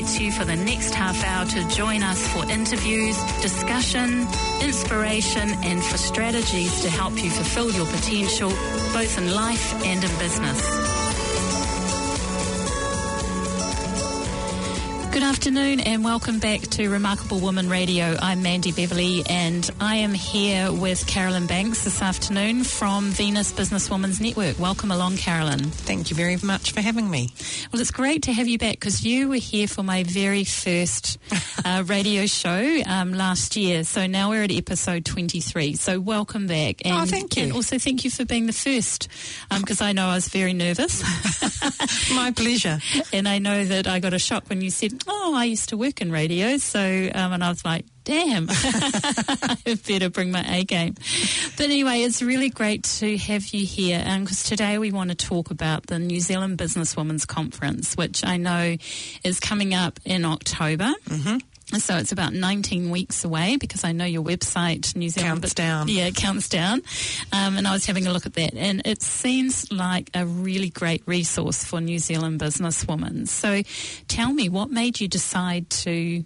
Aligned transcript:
you 0.00 0.32
for 0.32 0.46
the 0.46 0.56
next 0.56 0.94
half 0.94 1.22
hour 1.22 1.44
to 1.44 1.68
join 1.68 2.02
us 2.02 2.26
for 2.28 2.50
interviews, 2.50 3.16
discussion, 3.42 4.26
inspiration, 4.62 5.50
and 5.62 5.82
for 5.84 5.98
strategies 5.98 6.80
to 6.80 6.88
help 6.88 7.12
you 7.22 7.28
fulfill 7.28 7.70
your 7.70 7.84
potential 7.86 8.48
both 8.94 9.18
in 9.18 9.34
life 9.34 9.74
and 9.84 10.02
in 10.02 10.18
business. 10.18 10.91
Good 15.12 15.22
afternoon 15.22 15.80
and 15.80 16.02
welcome 16.02 16.38
back 16.38 16.62
to 16.62 16.88
Remarkable 16.88 17.38
Woman 17.38 17.68
Radio. 17.68 18.16
I'm 18.18 18.42
Mandy 18.42 18.72
Beverley 18.72 19.22
and 19.28 19.70
I 19.78 19.96
am 19.96 20.14
here 20.14 20.72
with 20.72 21.06
Carolyn 21.06 21.46
Banks 21.46 21.84
this 21.84 22.00
afternoon 22.00 22.64
from 22.64 23.10
Venus 23.10 23.52
Businesswomen's 23.52 24.22
Network. 24.22 24.58
Welcome 24.58 24.90
along, 24.90 25.18
Carolyn. 25.18 25.60
Thank 25.60 26.08
you 26.08 26.16
very 26.16 26.38
much 26.42 26.72
for 26.72 26.80
having 26.80 27.10
me. 27.10 27.28
Well, 27.70 27.82
it's 27.82 27.90
great 27.90 28.22
to 28.22 28.32
have 28.32 28.48
you 28.48 28.56
back 28.56 28.80
because 28.80 29.04
you 29.04 29.28
were 29.28 29.34
here 29.34 29.68
for 29.68 29.82
my 29.82 30.02
very 30.02 30.44
first 30.44 31.18
uh, 31.64 31.84
radio 31.86 32.24
show 32.24 32.80
um, 32.86 33.12
last 33.12 33.54
year. 33.54 33.84
So 33.84 34.06
now 34.06 34.30
we're 34.30 34.44
at 34.44 34.50
episode 34.50 35.04
23. 35.04 35.74
So 35.74 36.00
welcome 36.00 36.46
back. 36.46 36.80
Oh, 36.86 36.88
and, 36.88 37.02
oh, 37.02 37.04
thank 37.04 37.36
you. 37.36 37.42
And 37.42 37.52
also 37.52 37.76
thank 37.78 38.04
you 38.04 38.10
for 38.10 38.24
being 38.24 38.46
the 38.46 38.54
first 38.54 39.08
because 39.50 39.82
um, 39.82 39.88
I 39.88 39.92
know 39.92 40.06
I 40.06 40.14
was 40.14 40.28
very 40.28 40.54
nervous. 40.54 41.02
my 42.14 42.32
pleasure. 42.32 42.78
And 43.12 43.28
I 43.28 43.40
know 43.40 43.64
that 43.64 43.86
I 43.86 43.98
got 44.00 44.14
a 44.14 44.18
shock 44.18 44.48
when 44.48 44.62
you 44.62 44.70
said, 44.70 45.01
oh, 45.06 45.34
I 45.34 45.44
used 45.44 45.70
to 45.70 45.76
work 45.76 46.00
in 46.00 46.10
radio. 46.10 46.56
So, 46.58 46.80
um, 46.80 47.32
and 47.32 47.44
I 47.44 47.48
was 47.48 47.64
like, 47.64 47.84
damn, 48.04 48.46
I 48.50 49.78
better 49.86 50.10
bring 50.10 50.30
my 50.30 50.44
A 50.56 50.64
game. 50.64 50.94
But 51.56 51.66
anyway, 51.66 52.02
it's 52.02 52.22
really 52.22 52.50
great 52.50 52.84
to 52.84 53.16
have 53.18 53.46
you 53.48 53.64
here 53.64 53.98
because 53.98 54.44
um, 54.44 54.48
today 54.48 54.78
we 54.78 54.90
want 54.90 55.10
to 55.10 55.16
talk 55.16 55.50
about 55.50 55.86
the 55.86 55.98
New 55.98 56.20
Zealand 56.20 56.58
Businesswomen's 56.58 57.24
Conference, 57.24 57.96
which 57.96 58.24
I 58.24 58.36
know 58.36 58.76
is 59.24 59.40
coming 59.40 59.74
up 59.74 60.00
in 60.04 60.24
October. 60.24 60.92
Mm-hmm. 61.08 61.38
So 61.78 61.96
it's 61.96 62.12
about 62.12 62.32
19 62.32 62.90
weeks 62.90 63.24
away 63.24 63.56
because 63.56 63.84
I 63.84 63.92
know 63.92 64.04
your 64.04 64.22
website, 64.22 64.94
New 64.94 65.08
Zealand. 65.08 65.42
Counts 65.42 65.54
down. 65.54 65.88
Yeah, 65.88 66.10
counts 66.10 66.48
down. 66.48 66.82
Um, 67.32 67.56
and 67.56 67.66
I 67.66 67.72
was 67.72 67.86
having 67.86 68.06
a 68.06 68.12
look 68.12 68.26
at 68.26 68.34
that 68.34 68.54
and 68.54 68.82
it 68.84 69.02
seems 69.02 69.70
like 69.72 70.10
a 70.14 70.26
really 70.26 70.70
great 70.70 71.02
resource 71.06 71.64
for 71.64 71.80
New 71.80 71.98
Zealand 71.98 72.40
businesswomen. 72.40 73.28
So 73.28 73.62
tell 74.08 74.32
me, 74.32 74.48
what 74.48 74.70
made 74.70 75.00
you 75.00 75.08
decide 75.08 75.70
to 75.70 76.24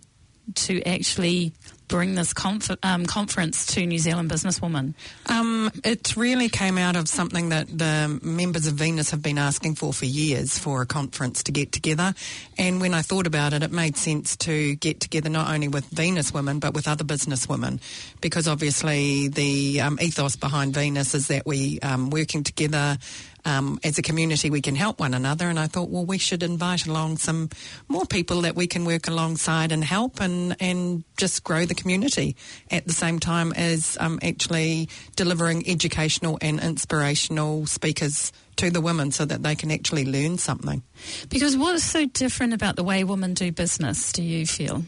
to 0.55 0.83
actually 0.85 1.53
bring 1.89 2.15
this 2.15 2.33
conf- 2.33 2.77
um, 2.83 3.07
conference 3.07 3.67
to 3.75 3.87
New 3.87 3.99
Zealand 3.99 4.31
businesswomen? 4.31 4.95
Um, 5.27 5.71
it 5.85 6.17
really 6.17 6.49
came 6.49 6.79
out 6.79 6.97
of 6.97 7.09
something 7.09 7.51
that 7.51 7.67
the 7.67 8.19
members 8.23 8.67
of 8.67 8.75
Venus 8.75 9.11
have 9.11 9.23
been 9.23 9.39
asking 9.39 9.77
for 9.77 9.93
for 9.93 10.07
years 10.07 10.59
for 10.59 10.83
a 10.83 10.87
conference 10.87 11.43
to 11.45 11.53
get 11.53 11.73
together. 11.73 12.15
And 12.59 12.81
when 12.81 12.95
I 12.95 13.03
thought 13.03 13.27
about 13.27 13.53
it, 13.53 13.63
it 13.63 13.73
made 13.73 13.97
sense 13.97 14.37
to 14.39 14.77
get 14.77 15.01
together 15.01 15.29
not 15.29 15.53
only 15.53 15.69
with 15.69 15.87
Venus 15.87 16.33
women 16.33 16.59
but 16.59 16.75
with 16.75 16.89
other 16.89 17.05
business 17.05 17.49
women 17.49 17.81
because 18.21 18.49
obviously 18.49 19.29
the 19.29 19.81
um, 19.81 19.99
ethos 20.01 20.37
behind 20.37 20.75
Venus 20.75 21.15
is 21.15 21.29
that 21.29 21.47
we 21.47 21.79
um, 21.81 22.11
working 22.11 22.43
together 22.43 22.99
um, 23.47 23.79
as 23.85 23.97
a 23.97 24.03
community 24.03 24.51
we 24.51 24.61
can 24.61 24.75
help 24.75 25.01
one 25.01 25.15
another. 25.15 25.49
And 25.49 25.59
I 25.59 25.69
thought, 25.69 25.89
well, 25.89 26.05
we 26.05 26.19
should 26.19 26.43
invite 26.43 26.87
along 26.87 27.19
some 27.19 27.49
more 27.89 28.05
people 28.05 28.43
that 28.43 28.57
we 28.57 28.67
can 28.67 28.85
work 28.85 29.09
alongside 29.09 29.73
and 29.73 29.83
help 29.83 30.21
and, 30.21 30.57
and 30.61 31.05
just 31.17 31.45
grow 31.45 31.65
the 31.65 31.75
community 31.75 32.37
at 32.71 32.87
the 32.87 32.93
same 32.93 33.19
time 33.19 33.53
as 33.53 33.97
um, 34.01 34.19
actually 34.23 34.89
delivering 35.15 35.67
educational 35.69 36.39
and 36.43 36.61
inspirational 36.61 37.67
speakers 37.67 38.33
to 38.57 38.71
the 38.71 38.81
women 38.81 39.13
so 39.13 39.25
that 39.25 39.43
they 39.43 39.55
can 39.55 39.71
actually 39.71 40.05
learn 40.05 40.39
something. 40.39 40.83
Because 41.29 41.57
what's 41.57 41.85
so 41.85 42.07
different 42.07 42.53
about 42.53 42.77
the 42.77 42.85
way 42.85 43.05
women 43.05 43.35
do 43.35 43.53
business, 43.53 44.13
do 44.13 44.23
you 44.23 44.47
feel? 44.47 44.83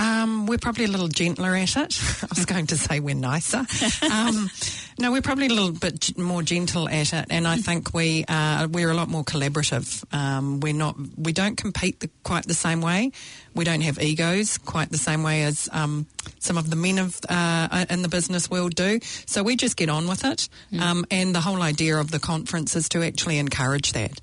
Um, 0.00 0.46
we're 0.46 0.58
probably 0.58 0.84
a 0.86 0.88
little 0.88 1.08
gentler 1.08 1.54
at 1.54 1.76
it. 1.76 2.00
I 2.22 2.26
was 2.34 2.46
going 2.46 2.68
to 2.68 2.78
say 2.78 3.00
we're 3.00 3.14
nicer. 3.14 3.66
Um, 4.10 4.50
no, 4.98 5.12
we're 5.12 5.22
probably 5.22 5.46
a 5.46 5.52
little 5.52 5.72
bit 5.72 6.18
more 6.18 6.42
gentle 6.42 6.88
at 6.88 7.12
it, 7.12 7.26
and 7.30 7.46
I 7.46 7.56
think 7.58 7.94
we 7.94 8.24
are, 8.28 8.66
we're 8.66 8.90
a 8.90 8.94
lot 8.94 9.08
more 9.08 9.24
collaborative. 9.24 10.04
Um, 10.12 10.60
we're 10.60 10.74
not 10.74 10.96
we 11.16 11.32
don't 11.32 11.56
compete 11.56 12.00
the, 12.00 12.10
quite 12.22 12.44
the 12.44 12.54
same 12.54 12.80
way. 12.80 13.12
We 13.54 13.64
don't 13.64 13.82
have 13.82 14.00
egos 14.00 14.58
quite 14.58 14.90
the 14.90 14.98
same 14.98 15.22
way 15.22 15.44
as 15.44 15.68
um, 15.72 16.06
some 16.38 16.58
of 16.58 16.70
the 16.70 16.76
men 16.76 16.98
of 16.98 17.20
uh, 17.28 17.86
in 17.88 18.02
the 18.02 18.08
business 18.08 18.50
world 18.50 18.74
do. 18.74 19.00
So 19.26 19.42
we 19.42 19.54
just 19.54 19.76
get 19.76 19.90
on 19.90 20.08
with 20.08 20.24
it, 20.24 20.48
mm. 20.72 20.80
Um, 20.80 21.04
and 21.10 21.34
the 21.34 21.40
whole 21.40 21.62
idea 21.62 21.96
of 21.96 22.10
the 22.10 22.18
conference 22.18 22.74
is 22.74 22.88
to 22.90 23.02
actually 23.02 23.38
encourage 23.38 23.92
that. 23.92 24.20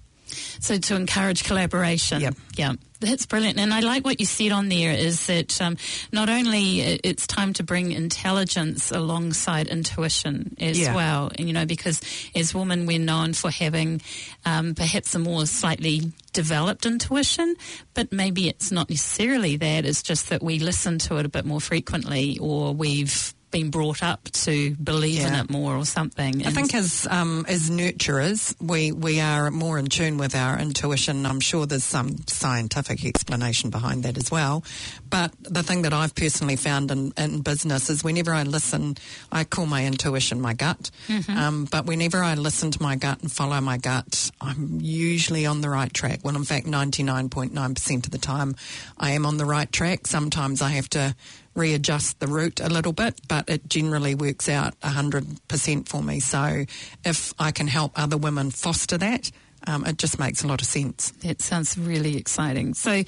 So 0.60 0.78
to 0.78 0.96
encourage 0.96 1.44
collaboration. 1.44 2.22
Yep. 2.22 2.36
Yeah. 2.56 2.74
That's 3.00 3.28
brilliant. 3.28 3.60
And 3.60 3.74
I 3.74 3.82
like 3.82 4.06
what 4.06 4.20
you 4.20 4.26
said 4.26 4.52
on 4.52 4.70
there 4.70 4.92
is 4.92 5.28
that 5.28 5.62
um, 5.62 5.78
not 6.12 6.30
only 6.30 6.82
it's 6.82 7.28
time 7.28 7.54
to 7.54 7.64
bring 7.64 7.92
intelligence 7.92 8.92
alongside 8.92 9.68
intuition 9.68 10.56
as 10.60 10.80
yeah. 10.80 10.96
well, 10.96 11.32
and, 11.38 11.48
you 11.48 11.54
know, 11.54 11.66
because 11.66 12.02
as 12.34 12.56
women 12.56 12.88
we're 12.88 12.98
known 12.98 13.34
for 13.34 13.52
having 13.52 14.02
um, 14.46 14.74
perhaps 14.74 15.14
a 15.14 15.20
more 15.20 15.46
slightly 15.46 16.12
developed 16.34 16.88
intuition, 16.88 17.56
but 17.94 18.12
maybe 18.12 18.50
it's 18.50 18.72
not 18.72 18.90
necessarily 18.90 19.58
that. 19.58 19.86
It's 19.86 20.02
just 20.02 20.30
that 20.30 20.42
we 20.42 20.58
listen 20.58 20.98
to 21.00 21.18
it 21.18 21.26
a 21.26 21.30
bit 21.30 21.46
more 21.46 21.62
frequently 21.62 22.40
or 22.40 22.74
we've 22.74 23.36
been 23.52 23.70
brought 23.70 24.04
up 24.04 24.26
to 24.26 24.76
believe 24.76 25.20
yeah. 25.20 25.28
in 25.28 25.36
it 25.36 25.50
more 25.50 25.76
or 25.76 25.86
something. 25.86 26.46
I 26.46 26.52
think 26.52 26.76
as 26.76 27.08
um, 27.10 27.46
as 27.48 27.70
nurturers, 27.70 28.56
we 28.62 28.92
we 28.92 29.20
are 29.20 29.50
more 29.52 29.80
in 29.80 29.88
tune 29.88 30.18
with 30.18 30.36
our 30.36 30.60
intuition. 30.60 31.26
I'm 31.26 31.40
sure 31.40 31.66
there's 31.66 31.84
some 31.84 32.18
scientific 32.28 33.06
explanation 33.06 33.70
behind 33.70 34.04
that 34.04 34.18
as 34.18 34.30
well. 34.30 34.64
But 35.10 35.32
the 35.42 35.64
thing 35.64 35.84
that 35.84 35.94
I've 35.94 36.14
personally 36.14 36.58
found 36.58 36.92
in, 36.92 37.14
in 37.18 37.42
business 37.42 37.90
is 37.90 38.04
whenever 38.04 38.34
I 38.34 38.44
listen, 38.44 38.98
I 39.32 39.44
call 39.44 39.66
my 39.66 39.86
intuition 39.86 40.42
my 40.42 40.54
gut. 40.54 40.92
Mm-hmm. 41.08 41.38
Um, 41.38 41.66
but 41.66 41.86
whenever 41.86 42.22
I 42.22 42.36
listen 42.36 42.72
to 42.72 42.82
my 42.82 42.96
gut 42.96 43.22
and 43.22 43.32
follow 43.32 43.60
my 43.62 43.78
gut, 43.78 44.32
I'm 44.42 44.80
usually 44.82 45.46
on 45.46 45.62
the 45.62 45.70
right 45.70 45.94
track. 45.94 46.20
Well, 46.24 46.36
in 46.36 46.44
fact, 46.44 46.66
99.9% 46.68 48.06
of 48.06 48.12
the 48.12 48.18
time, 48.18 48.56
I 48.98 49.12
am 49.12 49.26
on 49.26 49.38
the 49.38 49.46
right 49.46 49.72
track. 49.72 50.08
Sometimes 50.08 50.62
I 50.62 50.70
have 50.72 50.90
to 50.90 51.16
readjust 51.58 52.20
the 52.20 52.28
route 52.28 52.60
a 52.60 52.70
little 52.70 52.94
bit, 52.94 53.20
but 53.28 53.50
it 53.50 53.68
generally 53.68 54.16
works 54.16 54.48
out 54.48 54.80
100% 54.82 55.90
for 55.90 56.02
me. 56.02 56.20
So 56.20 56.66
if 57.04 57.34
I 57.40 57.52
can 57.52 57.68
help 57.68 57.92
other 58.00 58.18
women 58.18 58.52
foster 58.52 58.98
that, 58.98 59.32
um, 59.66 59.86
it 59.86 59.98
just 59.98 60.18
makes 60.18 60.44
a 60.44 60.48
lot 60.48 60.62
of 60.62 60.68
sense. 60.68 61.12
That 61.24 61.42
sounds 61.42 61.78
really 61.78 62.16
exciting. 62.16 62.74
So, 62.74 63.04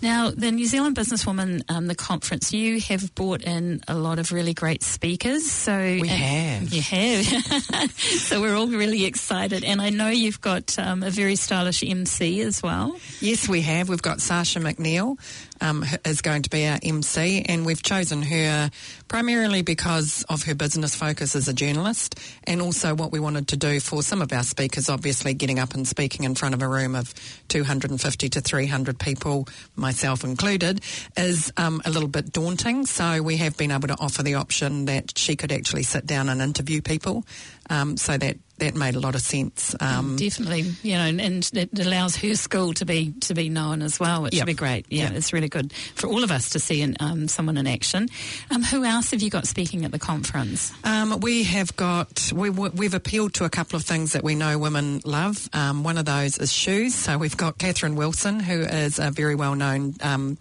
now 0.00 0.30
the 0.30 0.50
New 0.50 0.66
Zealand 0.66 0.96
Businesswoman, 0.96 1.62
um, 1.68 1.86
the 1.86 1.94
conference, 1.94 2.52
you 2.52 2.80
have 2.80 3.14
brought 3.14 3.42
in 3.42 3.82
a 3.88 3.94
lot 3.94 4.18
of 4.18 4.32
really 4.32 4.54
great 4.54 4.82
speakers. 4.82 5.50
So 5.50 5.76
we 5.76 6.08
have, 6.08 6.72
you 6.72 6.80
have. 6.80 7.90
so 7.92 8.40
we're 8.40 8.54
all 8.54 8.68
really 8.68 9.04
excited, 9.04 9.64
and 9.64 9.82
I 9.82 9.90
know 9.90 10.08
you've 10.08 10.40
got 10.40 10.78
um, 10.78 11.02
a 11.02 11.10
very 11.10 11.36
stylish 11.36 11.84
MC 11.84 12.40
as 12.40 12.62
well. 12.62 12.96
Yes, 13.20 13.48
we 13.48 13.60
have. 13.62 13.88
We've 13.88 14.00
got 14.00 14.20
Sacha 14.20 14.60
McNeil, 14.60 15.18
um, 15.60 15.84
is 16.04 16.22
going 16.22 16.42
to 16.42 16.50
be 16.50 16.66
our 16.66 16.78
MC, 16.82 17.42
and 17.48 17.64
we've 17.64 17.82
chosen 17.82 18.22
her 18.22 18.70
primarily 19.08 19.62
because 19.62 20.24
of 20.28 20.44
her 20.44 20.54
business 20.54 20.94
focus 20.94 21.34
as 21.34 21.48
a 21.48 21.52
journalist, 21.52 22.18
and 22.44 22.60
also 22.60 22.94
what 22.94 23.12
we 23.12 23.20
wanted 23.20 23.48
to 23.48 23.56
do 23.56 23.80
for 23.80 24.02
some 24.02 24.22
of 24.22 24.32
our 24.32 24.44
speakers. 24.44 24.88
Obviously, 24.88 25.34
getting 25.34 25.58
up 25.58 25.74
and 25.74 25.86
speaking 25.86 26.24
in 26.24 26.34
front 26.34 26.54
of 26.54 26.62
a 26.62 26.68
room 26.68 26.94
of 26.94 27.14
250 27.48 28.28
to 28.28 28.40
300 28.40 28.98
people, 28.98 29.48
myself 29.76 30.24
included, 30.24 30.80
is 31.16 31.52
um, 31.56 31.82
a 31.84 31.90
little 31.90 32.08
bit 32.08 32.32
daunting. 32.32 32.86
So 32.86 33.22
we 33.22 33.36
have 33.38 33.56
been 33.56 33.70
able 33.70 33.88
to 33.88 33.96
offer 33.98 34.22
the 34.22 34.34
option 34.34 34.84
that 34.86 35.16
she 35.18 35.36
could 35.36 35.52
actually 35.52 35.82
sit 35.82 36.06
down 36.06 36.28
and 36.28 36.40
interview 36.40 36.82
people, 36.82 37.24
um, 37.70 37.96
so 37.96 38.16
that 38.16 38.36
that 38.58 38.74
made 38.74 38.96
a 38.96 39.00
lot 39.00 39.14
of 39.14 39.20
sense. 39.20 39.74
Um, 39.80 40.16
Definitely, 40.16 40.62
you 40.82 40.94
know, 40.94 41.04
and, 41.04 41.20
and, 41.20 41.50
it 41.54 41.78
allows 41.78 42.16
her 42.16 42.34
school 42.34 42.74
to 42.74 42.84
be 42.84 43.12
to 43.20 43.34
be 43.34 43.48
known 43.48 43.82
as 43.82 44.00
well, 44.00 44.22
which 44.22 44.34
yep. 44.34 44.42
would 44.42 44.52
be 44.52 44.54
great. 44.54 44.86
Yeah, 44.90 45.04
yep. 45.04 45.12
it's 45.12 45.32
really 45.32 45.48
good 45.48 45.72
for 45.72 46.08
all 46.08 46.24
of 46.24 46.30
us 46.30 46.50
to 46.50 46.58
see 46.58 46.94
um, 47.00 47.28
someone 47.28 47.56
in 47.56 47.66
action. 47.66 48.08
Um, 48.50 48.62
who 48.62 48.84
else 48.84 49.12
have 49.12 49.22
you 49.22 49.30
got 49.30 49.46
speaking 49.46 49.84
at 49.84 49.92
the 49.92 49.98
conference? 49.98 50.72
Um, 50.84 51.20
we 51.20 51.44
have 51.44 51.74
got 51.76 52.32
we, 52.34 52.50
we've 52.50 52.94
appealed 52.94 53.34
to 53.34 53.44
a 53.44 53.50
couple 53.50 53.76
of 53.76 53.84
things 53.84 54.12
that 54.12 54.24
we 54.24 54.34
know 54.34 54.58
women 54.58 55.00
love. 55.04 55.48
Um, 55.52 55.84
one 55.84 55.98
of 55.98 56.04
those 56.04 56.38
is 56.38 56.52
shoes. 56.52 56.94
So 56.94 57.18
we've 57.18 57.36
got 57.36 57.58
Kathryn 57.58 57.94
Wilson, 57.94 58.40
who 58.40 58.60
is 58.60 58.98
a 58.98 59.10
very 59.10 59.34
well 59.34 59.54
known 59.54 59.94
um, 60.02 60.38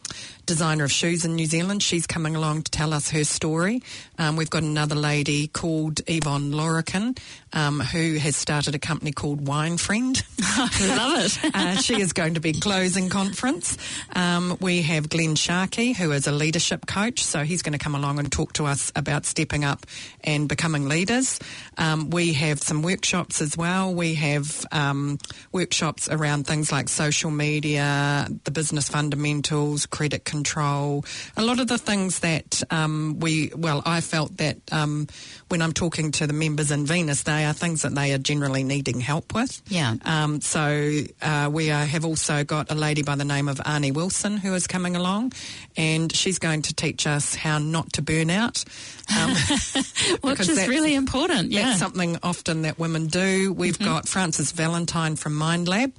designer 0.47 0.85
of 0.85 0.91
shoes 0.91 1.25
in 1.25 1.35
New 1.35 1.45
Zealand. 1.45 1.83
She's 1.83 2.07
coming 2.07 2.35
along 2.35 2.63
to 2.63 2.71
tell 2.71 2.93
us 2.93 3.11
her 3.11 3.25
story. 3.25 3.83
Um, 4.17 4.37
we've 4.37 4.49
got 4.49 4.63
another 4.63 4.95
lady 4.95 5.47
called 5.47 6.01
Yvonne 6.07 6.51
Lorkin, 6.53 7.19
um, 7.53 7.81
who 7.81 8.15
has 8.15 8.35
started 8.35 8.73
a 8.73 8.79
company 8.79 9.11
called 9.11 9.45
Wine 9.45 9.77
Friend. 9.77 10.23
I 10.41 10.95
love 10.95 11.19
it. 11.43 11.55
uh, 11.55 11.75
she 11.75 12.01
is 12.01 12.13
going 12.13 12.35
to 12.35 12.39
be 12.39 12.53
closing 12.53 13.09
conference. 13.09 13.77
Um, 14.15 14.57
we 14.61 14.81
have 14.83 15.09
Glenn 15.09 15.35
Sharkey, 15.35 15.91
who 15.91 16.13
is 16.13 16.27
a 16.27 16.31
leadership 16.31 16.87
coach, 16.87 17.23
so 17.23 17.43
he's 17.43 17.61
going 17.61 17.77
to 17.77 17.83
come 17.83 17.93
along 17.93 18.17
and 18.17 18.31
talk 18.31 18.53
to 18.53 18.65
us 18.65 18.91
about 18.95 19.25
stepping 19.25 19.65
up 19.65 19.85
and 20.23 20.47
becoming 20.47 20.87
leaders. 20.87 21.39
Um, 21.77 22.09
we 22.09 22.33
have 22.33 22.59
some 22.59 22.81
workshops 22.81 23.41
as 23.41 23.57
well. 23.57 23.93
We 23.93 24.15
have 24.15 24.65
um, 24.71 25.19
workshops 25.51 26.07
around 26.09 26.47
things 26.47 26.71
like 26.71 26.87
social 26.87 27.31
media, 27.31 28.27
the 28.45 28.51
business 28.51 28.87
fundamentals, 28.87 29.85
credit 29.85 30.23
control, 30.23 30.36
a 31.35 31.43
lot 31.43 31.59
of 31.59 31.67
the 31.67 31.77
things 31.77 32.19
that 32.19 32.63
um, 32.69 33.17
we, 33.19 33.51
well, 33.55 33.81
I 33.85 34.01
felt 34.01 34.37
that 34.37 34.57
um, 34.71 35.07
when 35.49 35.61
I'm 35.61 35.73
talking 35.73 36.11
to 36.13 36.27
the 36.27 36.33
members 36.33 36.71
in 36.71 36.85
Venus, 36.85 37.23
they 37.23 37.45
are 37.45 37.53
things 37.53 37.81
that 37.83 37.95
they 37.95 38.13
are 38.13 38.17
generally 38.17 38.63
needing 38.63 38.99
help 38.99 39.33
with. 39.33 39.61
Yeah. 39.67 39.95
Um, 40.05 40.41
so 40.41 41.01
uh, 41.21 41.49
we 41.51 41.71
are, 41.71 41.85
have 41.85 42.05
also 42.05 42.43
got 42.43 42.71
a 42.71 42.75
lady 42.75 43.03
by 43.03 43.15
the 43.15 43.25
name 43.25 43.47
of 43.47 43.57
Arnie 43.57 43.93
Wilson 43.93 44.37
who 44.37 44.53
is 44.53 44.67
coming 44.67 44.95
along, 44.95 45.33
and 45.75 46.13
she's 46.13 46.39
going 46.39 46.63
to 46.63 46.73
teach 46.73 47.07
us 47.07 47.35
how 47.35 47.57
not 47.57 47.93
to 47.93 48.01
burn 48.01 48.29
out. 48.29 48.63
Um, 49.17 49.31
Which 50.21 50.49
is 50.49 50.67
really 50.67 50.95
important. 50.95 51.51
Yeah. 51.51 51.63
That's 51.63 51.79
something 51.79 52.17
often 52.23 52.63
that 52.63 52.77
women 52.77 53.07
do. 53.07 53.53
We've 53.53 53.77
mm-hmm. 53.77 53.85
got 53.85 54.07
Frances 54.07 54.51
Valintine 54.51 55.17
from 55.17 55.35
Mind 55.35 55.67
Lab 55.67 55.93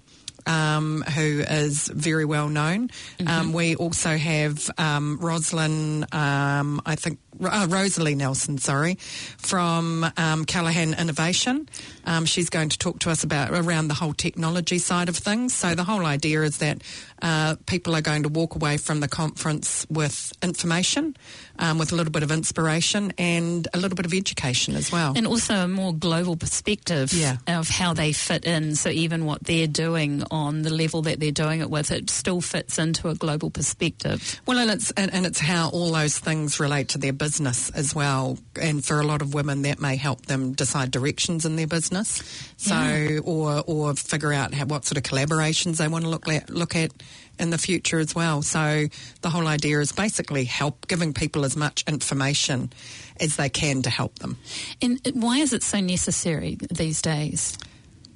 um, 0.49 1.03
who 1.03 1.41
is 1.41 1.89
very 1.89 2.25
well 2.25 2.49
known. 2.49 2.89
Mm-hmm. 2.89 3.29
Um, 3.29 3.53
we 3.53 3.77
also 3.77 4.17
have 4.17 4.69
um, 4.79 5.19
Roslyn, 5.21 6.07
um, 6.11 6.81
I 6.85 6.97
think, 6.97 7.19
uh, 7.41 7.67
Rosalie 7.69 8.15
Nelson, 8.15 8.59
sorry, 8.59 8.95
from 9.37 10.07
um, 10.17 10.45
Callaghan 10.45 10.95
Innovation. 10.95 11.69
Um, 12.05 12.25
she's 12.25 12.51
going 12.51 12.71
to 12.71 12.79
talk 12.79 12.99
to 13.01 13.11
us 13.11 13.23
about 13.23 13.51
around 13.53 13.89
the 13.89 13.95
whole 13.95 14.15
technology 14.15 14.79
side 14.79 15.09
of 15.09 15.17
things. 15.17 15.55
So 15.55 15.75
the 15.75 15.85
whole 15.85 16.07
idea 16.07 16.43
is 16.43 16.59
that 16.59 16.83
uh, 17.23 17.57
people 17.67 17.95
are 17.95 18.01
going 18.01 18.23
to 18.23 18.29
walk 18.29 18.55
away 18.55 18.79
from 18.79 19.01
the 19.01 19.09
conference 19.09 19.87
with 19.91 20.33
information, 20.43 21.17
um, 21.59 21.79
with 21.79 21.93
a 21.93 21.97
little 21.97 22.13
bit 22.13 22.23
of 22.23 22.31
inspiration 22.31 23.13
and 23.19 23.69
a 23.75 23.79
little 23.79 23.97
bit 23.97 24.07
of 24.07 24.15
education 24.15 24.75
as 24.75 24.93
well. 24.93 25.13
And 25.17 25.27
also 25.27 25.55
a 25.55 25.69
more 25.69 25.93
global 25.93 26.37
perspective 26.37 27.13
yeah. 27.13 27.39
of 27.47 27.69
how 27.69 27.95
they 27.95 28.13
fit 28.13 28.45
in. 28.45 28.75
So 28.75 28.91
even 28.91 29.25
what 29.25 29.45
they're 29.45 29.67
doing 29.67 30.23
on 30.31 30.63
the 30.63 30.71
level 30.71 31.03
that 31.03 31.21
they're 31.21 31.31
doing 31.31 31.61
it 31.61 31.71
with, 31.71 31.91
it 31.91 32.11
still 32.11 32.41
fits 32.41 32.79
into 32.79 33.09
a 33.09 33.15
global 33.15 33.51
perspective. 33.51 34.41
Well, 34.47 34.59
and 34.59 34.71
it's, 34.71 34.91
and, 34.93 35.13
and 35.13 35.27
it's 35.27 35.41
how 35.41 35.71
all 35.71 35.93
those 35.93 36.19
things 36.19 36.61
relate 36.61 36.89
to 36.91 36.99
their 36.99 37.13
business 37.13 37.71
as 37.71 37.95
well. 37.95 38.39
And 38.61 38.85
for 38.85 39.01
a 39.01 39.07
lot 39.07 39.23
of 39.23 39.35
women, 39.35 39.63
that 39.63 39.81
may 39.81 39.97
help 39.97 40.27
them 40.27 40.53
decide 40.53 40.91
directions 40.91 41.45
in 41.45 41.57
their 41.57 41.67
business. 41.67 42.23
So, 42.57 42.75
yeah. 42.75 43.21
or, 43.25 43.63
or 43.67 43.95
figure 43.95 44.33
out 44.33 44.55
how, 44.55 44.67
what 44.67 44.85
sort 44.85 44.97
of 44.97 45.03
collaborations 45.03 45.79
they 45.79 45.89
want 45.89 46.05
to 46.05 46.11
look 46.11 46.29
at, 46.29 46.51
look 46.51 46.77
at 46.77 46.93
in 47.39 47.51
the 47.51 47.59
future 47.59 47.99
as 47.99 48.15
well. 48.15 48.43
So 48.43 48.87
the 49.23 49.31
whole 49.31 49.47
idea 49.47 49.81
is 49.81 49.93
basically 49.93 50.45
help 50.45 50.87
giving 50.87 51.13
people 51.13 51.45
as 51.45 51.57
much 51.57 51.85
information 51.87 52.73
as 53.21 53.37
they 53.37 53.49
can 53.49 53.83
to 53.83 53.91
help 53.91 54.19
them. 54.19 54.39
And 54.81 55.01
why 55.15 55.39
is 55.39 55.53
it 55.53 55.63
so 55.63 55.81
necessary 55.81 56.59
these 56.71 57.03
days? 57.03 57.57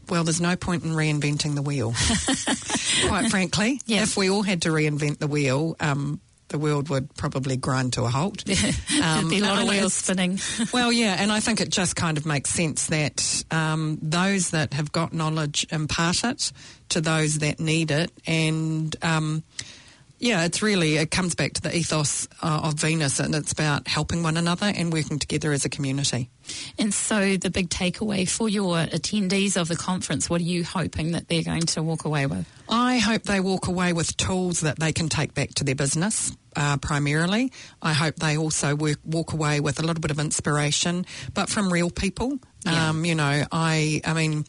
Well, 0.09 0.25
there's 0.25 0.41
no 0.41 0.57
point 0.57 0.85
in 0.85 0.91
reinventing 0.91 1.55
the 1.55 1.63
wheel. 1.63 1.93
Quite 3.09 3.31
frankly, 3.31 3.81
yeah. 3.87 4.03
if 4.03 4.17
we 4.17 4.29
all 4.29 4.43
had 4.43 4.63
to 4.63 4.69
reinvent 4.69 5.19
the 5.19 5.29
wheel, 5.29 5.77
um, 5.81 6.21
the 6.53 6.59
world 6.59 6.89
would 6.89 7.13
probably 7.17 7.57
grind 7.57 7.95
to 7.95 8.05
a 8.05 8.09
halt. 8.09 8.45
Um, 9.03 9.31
be 9.31 9.39
a 9.39 9.43
lot 9.43 9.61
of 9.61 9.69
wheels 9.69 9.95
spinning. 9.95 10.39
well, 10.73 10.93
yeah, 10.93 11.17
and 11.19 11.33
I 11.33 11.41
think 11.41 11.61
it 11.61 11.71
just 11.71 11.97
kind 11.97 12.17
of 12.19 12.25
makes 12.25 12.51
sense 12.51 12.87
that 12.87 13.45
um, 13.51 13.99
those 14.01 14.51
that 14.51 14.75
have 14.75 14.93
got 14.93 15.13
knowledge 15.13 15.67
impart 15.73 16.23
it 16.23 16.53
to 16.91 17.01
those 17.01 17.39
that 17.39 17.59
need 17.59 17.91
it, 17.91 18.13
and 18.27 18.95
um, 19.03 19.43
yeah, 20.23 20.45
it's 20.45 20.63
really 20.63 20.99
it 20.99 21.11
comes 21.11 21.35
back 21.35 21.55
to 21.55 21.61
the 21.61 21.77
ethos 21.77 22.29
uh, 22.43 22.61
of 22.63 22.75
Venus, 22.75 23.19
and 23.19 23.35
it's 23.35 23.51
about 23.51 23.89
helping 23.89 24.23
one 24.23 24.37
another 24.37 24.67
and 24.67 24.93
working 24.93 25.19
together 25.19 25.53
as 25.53 25.65
a 25.65 25.69
community. 25.69 26.31
And 26.79 26.95
so, 26.95 27.37
the 27.37 27.51
big 27.51 27.71
takeaway 27.71 28.29
for 28.29 28.49
your 28.49 28.77
attendees 28.77 29.61
of 29.61 29.67
the 29.67 29.75
conference, 29.75 30.31
what 30.31 30.41
are 30.41 30.45
you 30.45 30.63
hoping 30.63 31.13
that 31.13 31.27
they're 31.29 31.43
going 31.43 31.63
to 31.67 31.83
walk 31.83 32.05
away 32.05 32.27
with? 32.27 32.47
I 32.69 32.99
hope 32.99 33.25
they 33.25 33.41
walk 33.41 33.67
away 33.67 33.93
with 33.93 34.17
tools 34.17 34.61
that 34.61 34.79
they 34.79 34.93
can 34.93 35.09
take 35.09 35.35
back 35.35 35.55
to 35.55 35.65
their 35.65 35.75
business. 35.75 36.31
Uh, 36.55 36.77
primarily, 36.77 37.51
I 37.81 37.93
hope 37.93 38.17
they 38.17 38.37
also 38.37 38.75
work, 38.75 38.99
walk 39.05 39.33
away 39.33 39.61
with 39.61 39.79
a 39.79 39.83
little 39.83 40.01
bit 40.01 40.11
of 40.11 40.19
inspiration, 40.19 41.07
but 41.35 41.49
from 41.49 41.73
real 41.73 41.91
people. 41.91 42.39
Yeah. 42.65 42.91
Um, 42.91 43.05
you 43.05 43.15
know, 43.15 43.45
I, 43.51 44.01
I 44.05 44.13
mean, 44.13 44.45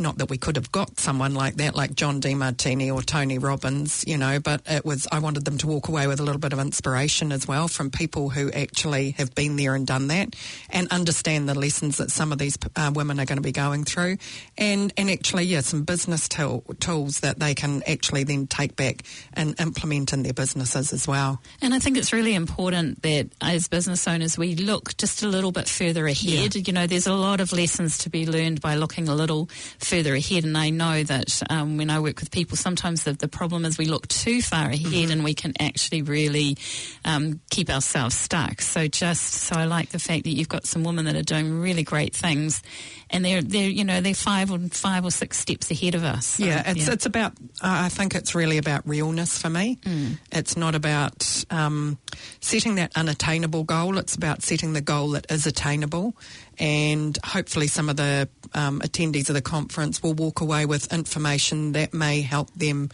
not 0.00 0.18
that 0.18 0.30
we 0.30 0.38
could 0.38 0.56
have 0.56 0.72
got 0.72 0.98
someone 0.98 1.34
like 1.34 1.56
that, 1.56 1.74
like 1.74 1.94
John 1.94 2.20
Demartini 2.20 2.92
or 2.92 3.02
Tony 3.02 3.38
Robbins, 3.38 4.04
you 4.06 4.18
know, 4.18 4.40
but 4.40 4.62
it 4.66 4.84
was, 4.84 5.06
I 5.12 5.18
wanted 5.18 5.44
them 5.44 5.58
to 5.58 5.66
walk 5.66 5.88
away 5.88 6.06
with 6.06 6.20
a 6.20 6.22
little 6.22 6.40
bit 6.40 6.52
of 6.52 6.58
inspiration 6.58 7.32
as 7.32 7.46
well 7.46 7.68
from 7.68 7.90
people 7.90 8.30
who 8.30 8.50
actually 8.50 9.12
have 9.12 9.34
been 9.34 9.56
there 9.56 9.74
and 9.74 9.86
done 9.86 10.08
that 10.08 10.34
and 10.70 10.88
understand 10.88 11.48
the 11.48 11.54
lessons 11.54 11.98
that 11.98 12.10
some 12.10 12.32
of 12.32 12.38
these 12.38 12.58
uh, 12.76 12.90
women 12.94 13.20
are 13.20 13.26
going 13.26 13.36
to 13.38 13.42
be 13.42 13.52
going 13.52 13.84
through. 13.84 14.16
And, 14.58 14.92
and 14.96 15.10
actually, 15.10 15.44
yeah, 15.44 15.60
some 15.60 15.84
business 15.84 16.28
tool, 16.28 16.64
tools 16.80 17.20
that 17.20 17.38
they 17.38 17.54
can 17.54 17.82
actually 17.86 18.24
then 18.24 18.46
take 18.46 18.76
back 18.76 19.02
and 19.34 19.58
implement 19.60 20.12
in 20.12 20.22
their 20.22 20.32
businesses 20.32 20.92
as 20.92 21.06
well. 21.06 21.40
And 21.60 21.74
I 21.74 21.78
think 21.78 21.96
it's 21.96 22.12
really 22.12 22.34
important 22.34 23.02
that 23.02 23.28
as 23.40 23.68
business 23.68 24.08
owners, 24.08 24.38
we 24.38 24.54
look 24.56 24.96
just 24.96 25.22
a 25.22 25.28
little 25.28 25.52
bit 25.52 25.68
further 25.68 26.06
ahead. 26.06 26.54
Yeah. 26.54 26.62
You 26.64 26.72
know, 26.72 26.86
there's 26.86 27.06
a 27.06 27.14
lot 27.14 27.40
of 27.40 27.52
lessons 27.52 27.98
to 27.98 28.10
be 28.10 28.26
learned 28.26 28.60
by 28.60 28.76
looking 28.76 29.08
a 29.08 29.14
little 29.14 29.48
further 29.90 30.14
ahead. 30.14 30.44
And 30.44 30.56
I 30.56 30.70
know 30.70 31.02
that 31.02 31.42
um, 31.50 31.76
when 31.76 31.90
I 31.90 31.98
work 31.98 32.20
with 32.20 32.30
people, 32.30 32.56
sometimes 32.56 33.02
the, 33.02 33.12
the, 33.12 33.26
problem 33.26 33.64
is 33.64 33.76
we 33.76 33.86
look 33.86 34.06
too 34.06 34.40
far 34.40 34.66
ahead 34.66 34.80
mm-hmm. 34.80 35.10
and 35.10 35.24
we 35.24 35.34
can 35.34 35.52
actually 35.58 36.02
really 36.02 36.56
um, 37.04 37.40
keep 37.50 37.68
ourselves 37.68 38.14
stuck. 38.14 38.60
So 38.60 38.86
just 38.86 39.22
so 39.22 39.56
I 39.56 39.64
like 39.64 39.90
the 39.90 39.98
fact 39.98 40.24
that 40.24 40.30
you've 40.30 40.48
got 40.48 40.64
some 40.64 40.84
women 40.84 41.06
that 41.06 41.16
are 41.16 41.22
doing 41.22 41.60
really 41.60 41.82
great 41.82 42.14
things, 42.14 42.62
and 43.10 43.24
they're 43.24 43.42
they're 43.42 43.68
you 43.68 43.84
know 43.84 44.00
they're 44.00 44.14
five 44.14 44.50
or 44.50 44.58
five 44.70 45.04
or 45.04 45.10
six 45.10 45.38
steps 45.38 45.70
ahead 45.70 45.94
of 45.94 46.04
us. 46.04 46.26
So, 46.26 46.44
yeah, 46.44 46.62
it's 46.70 46.86
yeah. 46.86 46.92
it's 46.92 47.06
about. 47.06 47.32
Uh, 47.60 47.86
I 47.86 47.88
think 47.88 48.14
it's 48.14 48.34
really 48.34 48.58
about 48.58 48.86
realness 48.88 49.38
for 49.38 49.50
me. 49.50 49.76
Mm. 49.82 50.18
It's 50.32 50.56
not 50.56 50.74
about 50.74 51.44
um, 51.50 51.98
setting 52.40 52.76
that 52.76 52.92
unattainable 52.96 53.64
goal. 53.64 53.98
It's 53.98 54.14
about 54.14 54.42
setting 54.42 54.72
the 54.72 54.80
goal 54.80 55.10
that 55.10 55.30
is 55.30 55.46
attainable 55.46 56.14
and 56.60 57.18
hopefully 57.24 57.66
some 57.66 57.88
of 57.88 57.96
the 57.96 58.28
um, 58.54 58.80
attendees 58.80 59.28
of 59.28 59.34
the 59.34 59.42
conference 59.42 60.02
will 60.02 60.14
walk 60.14 60.40
away 60.42 60.66
with 60.66 60.92
information 60.92 61.72
that 61.72 61.94
may 61.94 62.20
help 62.20 62.52
them 62.54 62.90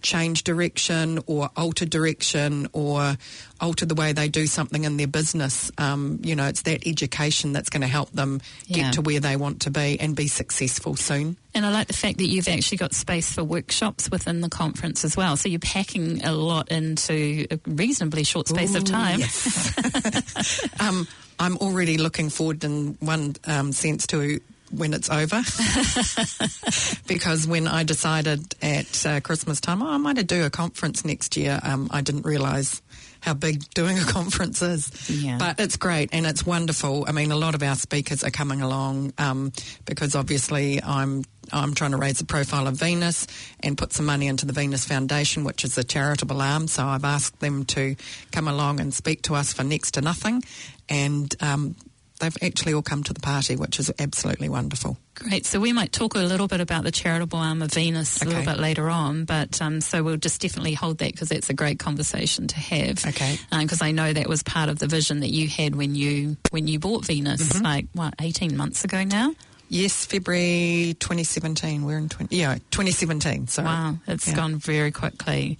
change 0.00 0.44
direction 0.44 1.18
or 1.26 1.50
alter 1.56 1.84
direction 1.84 2.68
or 2.72 3.16
alter 3.60 3.84
the 3.84 3.96
way 3.96 4.12
they 4.12 4.28
do 4.28 4.46
something 4.46 4.84
in 4.84 4.96
their 4.96 5.08
business. 5.08 5.72
Um, 5.76 6.20
you 6.22 6.36
know, 6.36 6.46
it's 6.46 6.62
that 6.62 6.86
education 6.86 7.52
that's 7.52 7.68
going 7.68 7.80
to 7.80 7.88
help 7.88 8.12
them 8.12 8.40
get 8.68 8.76
yeah. 8.76 8.90
to 8.92 9.02
where 9.02 9.18
they 9.18 9.34
want 9.34 9.62
to 9.62 9.70
be 9.70 9.98
and 9.98 10.14
be 10.14 10.28
successful 10.28 10.94
soon. 10.94 11.36
And 11.52 11.66
I 11.66 11.70
like 11.70 11.88
the 11.88 11.94
fact 11.94 12.18
that 12.18 12.26
you've 12.26 12.46
actually 12.46 12.78
got 12.78 12.94
space 12.94 13.32
for 13.32 13.42
workshops 13.42 14.08
within 14.08 14.40
the 14.40 14.48
conference 14.48 15.04
as 15.04 15.16
well. 15.16 15.36
So 15.36 15.48
you're 15.48 15.58
packing 15.58 16.24
a 16.24 16.32
lot 16.32 16.70
into 16.70 17.46
a 17.50 17.58
reasonably 17.66 18.22
short 18.22 18.46
space 18.46 18.74
Ooh, 18.74 18.78
of 18.78 18.84
time. 18.84 19.18
Yes. 19.18 20.62
um, 20.80 21.08
I'm 21.38 21.56
already 21.58 21.98
looking 21.98 22.30
forward 22.30 22.64
in 22.64 22.96
one 23.00 23.36
um, 23.46 23.72
sense 23.72 24.06
to 24.08 24.40
when 24.70 24.92
it's 24.92 25.08
over. 25.10 25.36
because 27.06 27.46
when 27.46 27.66
I 27.66 27.84
decided 27.84 28.54
at 28.60 29.06
uh, 29.06 29.20
Christmas 29.20 29.60
time, 29.60 29.82
oh, 29.82 29.88
I 29.88 29.96
might 29.96 30.26
do 30.26 30.44
a 30.44 30.50
conference 30.50 31.04
next 31.04 31.36
year, 31.36 31.60
um, 31.62 31.88
I 31.90 32.00
didn't 32.00 32.26
realise 32.26 32.82
how 33.20 33.34
big 33.34 33.68
doing 33.74 33.98
a 33.98 34.04
conference 34.04 34.62
is. 34.62 35.10
Yeah. 35.10 35.38
But 35.38 35.60
it's 35.60 35.76
great 35.76 36.10
and 36.12 36.26
it's 36.26 36.44
wonderful. 36.44 37.04
I 37.08 37.12
mean, 37.12 37.30
a 37.30 37.36
lot 37.36 37.54
of 37.54 37.62
our 37.62 37.76
speakers 37.76 38.24
are 38.24 38.30
coming 38.30 38.62
along 38.62 39.12
um, 39.18 39.52
because 39.84 40.14
obviously 40.14 40.82
I'm 40.82 41.24
I'm 41.50 41.74
trying 41.74 41.92
to 41.92 41.96
raise 41.96 42.18
the 42.18 42.26
profile 42.26 42.66
of 42.66 42.74
Venus 42.74 43.26
and 43.60 43.76
put 43.78 43.92
some 43.92 44.04
money 44.04 44.26
into 44.26 44.44
the 44.44 44.52
Venus 44.52 44.84
Foundation, 44.84 45.44
which 45.44 45.64
is 45.64 45.78
a 45.78 45.84
charitable 45.84 46.42
arm. 46.42 46.68
So 46.68 46.84
I've 46.84 47.04
asked 47.04 47.40
them 47.40 47.64
to 47.66 47.96
come 48.32 48.48
along 48.48 48.80
and 48.80 48.92
speak 48.92 49.22
to 49.22 49.34
us 49.34 49.52
for 49.52 49.64
next 49.64 49.92
to 49.92 50.02
nothing. 50.02 50.42
And 50.90 51.34
um, 51.40 51.74
they've 52.18 52.36
actually 52.42 52.74
all 52.74 52.82
come 52.82 53.02
to 53.04 53.12
the 53.12 53.20
party, 53.20 53.56
which 53.56 53.78
is 53.78 53.92
absolutely 53.98 54.48
wonderful. 54.48 54.96
Great. 55.14 55.46
So 55.46 55.58
we 55.58 55.72
might 55.72 55.92
talk 55.92 56.14
a 56.14 56.18
little 56.18 56.46
bit 56.46 56.60
about 56.60 56.84
the 56.84 56.92
charitable 56.92 57.38
arm 57.38 57.60
of 57.62 57.72
Venus 57.72 58.22
okay. 58.22 58.30
a 58.30 58.38
little 58.38 58.52
bit 58.52 58.60
later 58.60 58.88
on, 58.88 59.24
but 59.24 59.60
um, 59.60 59.80
so 59.80 60.02
we'll 60.02 60.16
just 60.16 60.40
definitely 60.40 60.74
hold 60.74 60.98
that 60.98 61.12
because 61.12 61.28
that's 61.28 61.50
a 61.50 61.54
great 61.54 61.78
conversation 61.78 62.46
to 62.46 62.56
have. 62.56 63.04
Okay. 63.04 63.38
Because 63.50 63.82
uh, 63.82 63.86
I 63.86 63.90
know 63.90 64.12
that 64.12 64.28
was 64.28 64.42
part 64.42 64.68
of 64.68 64.78
the 64.78 64.86
vision 64.86 65.20
that 65.20 65.30
you 65.30 65.48
had 65.48 65.74
when 65.74 65.94
you 65.94 66.36
when 66.50 66.68
you 66.68 66.78
bought 66.78 67.04
Venus, 67.04 67.48
mm-hmm. 67.48 67.64
like 67.64 67.86
what, 67.94 68.14
eighteen 68.20 68.56
months 68.56 68.84
ago 68.84 69.02
now. 69.02 69.34
Yes, 69.68 70.06
February 70.06 70.96
2017. 70.98 71.84
We're 71.84 71.98
in 71.98 72.08
20, 72.08 72.34
yeah, 72.34 72.54
2017. 72.70 73.48
So 73.48 73.62
wow, 73.62 73.96
it's 74.06 74.28
yeah. 74.28 74.34
gone 74.34 74.56
very 74.56 74.90
quickly. 74.90 75.58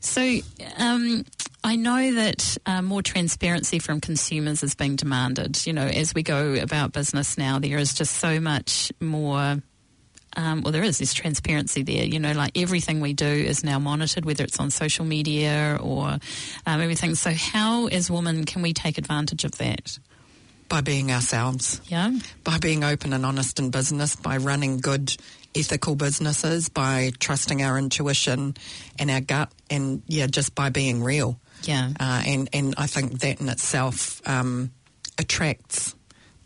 So, 0.00 0.38
um, 0.78 1.24
I 1.64 1.76
know 1.76 2.14
that 2.14 2.56
uh, 2.66 2.82
more 2.82 3.02
transparency 3.02 3.78
from 3.78 4.00
consumers 4.00 4.62
is 4.62 4.74
being 4.74 4.96
demanded. 4.96 5.64
You 5.66 5.74
know, 5.74 5.86
as 5.86 6.14
we 6.14 6.22
go 6.22 6.54
about 6.54 6.92
business 6.92 7.38
now, 7.38 7.58
there 7.58 7.78
is 7.78 7.94
just 7.94 8.16
so 8.16 8.40
much 8.40 8.90
more. 9.00 9.62
Um, 10.34 10.62
well, 10.62 10.72
there 10.72 10.82
is 10.82 10.96
this 10.96 11.12
transparency 11.12 11.82
there. 11.82 12.04
You 12.04 12.18
know, 12.18 12.32
like 12.32 12.56
everything 12.56 13.00
we 13.00 13.12
do 13.12 13.26
is 13.26 13.62
now 13.62 13.78
monitored, 13.78 14.24
whether 14.24 14.42
it's 14.42 14.58
on 14.58 14.70
social 14.70 15.04
media 15.04 15.78
or 15.80 16.06
um, 16.08 16.80
everything. 16.80 17.14
So, 17.14 17.32
how, 17.32 17.86
as 17.88 18.10
women, 18.10 18.44
can 18.44 18.62
we 18.62 18.72
take 18.72 18.96
advantage 18.96 19.44
of 19.44 19.52
that? 19.58 19.98
By 20.72 20.80
being 20.80 21.12
ourselves. 21.12 21.82
Yeah. 21.88 22.18
By 22.44 22.56
being 22.56 22.82
open 22.82 23.12
and 23.12 23.26
honest 23.26 23.58
in 23.58 23.68
business, 23.68 24.16
by 24.16 24.38
running 24.38 24.78
good 24.78 25.14
ethical 25.54 25.96
businesses, 25.96 26.70
by 26.70 27.12
trusting 27.18 27.62
our 27.62 27.76
intuition 27.76 28.56
and 28.98 29.10
our 29.10 29.20
gut, 29.20 29.52
and 29.68 30.02
yeah, 30.06 30.28
just 30.28 30.54
by 30.54 30.70
being 30.70 31.02
real. 31.02 31.38
Yeah. 31.64 31.90
Uh, 32.00 32.22
and, 32.24 32.48
and 32.54 32.74
I 32.78 32.86
think 32.86 33.20
that 33.20 33.40
in 33.40 33.50
itself 33.50 34.26
um, 34.26 34.70
attracts 35.18 35.94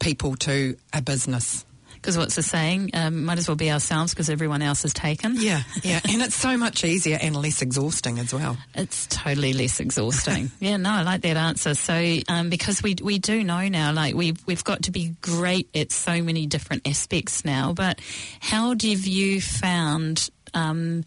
people 0.00 0.35
to 0.37 0.76
a 0.92 1.02
business. 1.02 1.64
Because 2.06 2.18
what's 2.18 2.36
the 2.36 2.42
saying? 2.44 2.90
Um, 2.94 3.25
might 3.25 3.36
as 3.36 3.48
well 3.48 3.56
be 3.56 3.68
ourselves 3.68 4.14
because 4.14 4.30
everyone 4.30 4.62
else 4.62 4.84
is 4.84 4.94
taken. 4.94 5.34
Yeah, 5.40 5.64
yeah. 5.82 5.98
and 6.08 6.22
it's 6.22 6.36
so 6.36 6.56
much 6.56 6.84
easier 6.84 7.18
and 7.20 7.34
less 7.34 7.62
exhausting 7.62 8.20
as 8.20 8.32
well. 8.32 8.56
It's 8.76 9.08
totally 9.08 9.52
less 9.52 9.80
exhausting. 9.80 10.52
yeah, 10.60 10.76
no, 10.76 10.90
I 10.90 11.02
like 11.02 11.22
that 11.22 11.36
answer. 11.36 11.75
So, 11.75 12.18
um, 12.28 12.48
because 12.48 12.80
we 12.80 12.94
we 13.02 13.18
do 13.18 13.42
know 13.42 13.66
now, 13.66 13.92
like 13.92 14.14
we've 14.14 14.38
we've 14.46 14.62
got 14.62 14.84
to 14.84 14.92
be 14.92 15.16
great 15.20 15.68
at 15.75 15.90
so 15.90 16.22
many 16.22 16.46
different 16.46 16.86
aspects 16.86 17.44
now. 17.44 17.72
But 17.72 18.00
how 18.38 18.68
have 18.68 18.84
you 18.84 19.40
found? 19.40 20.30
Um, 20.54 21.02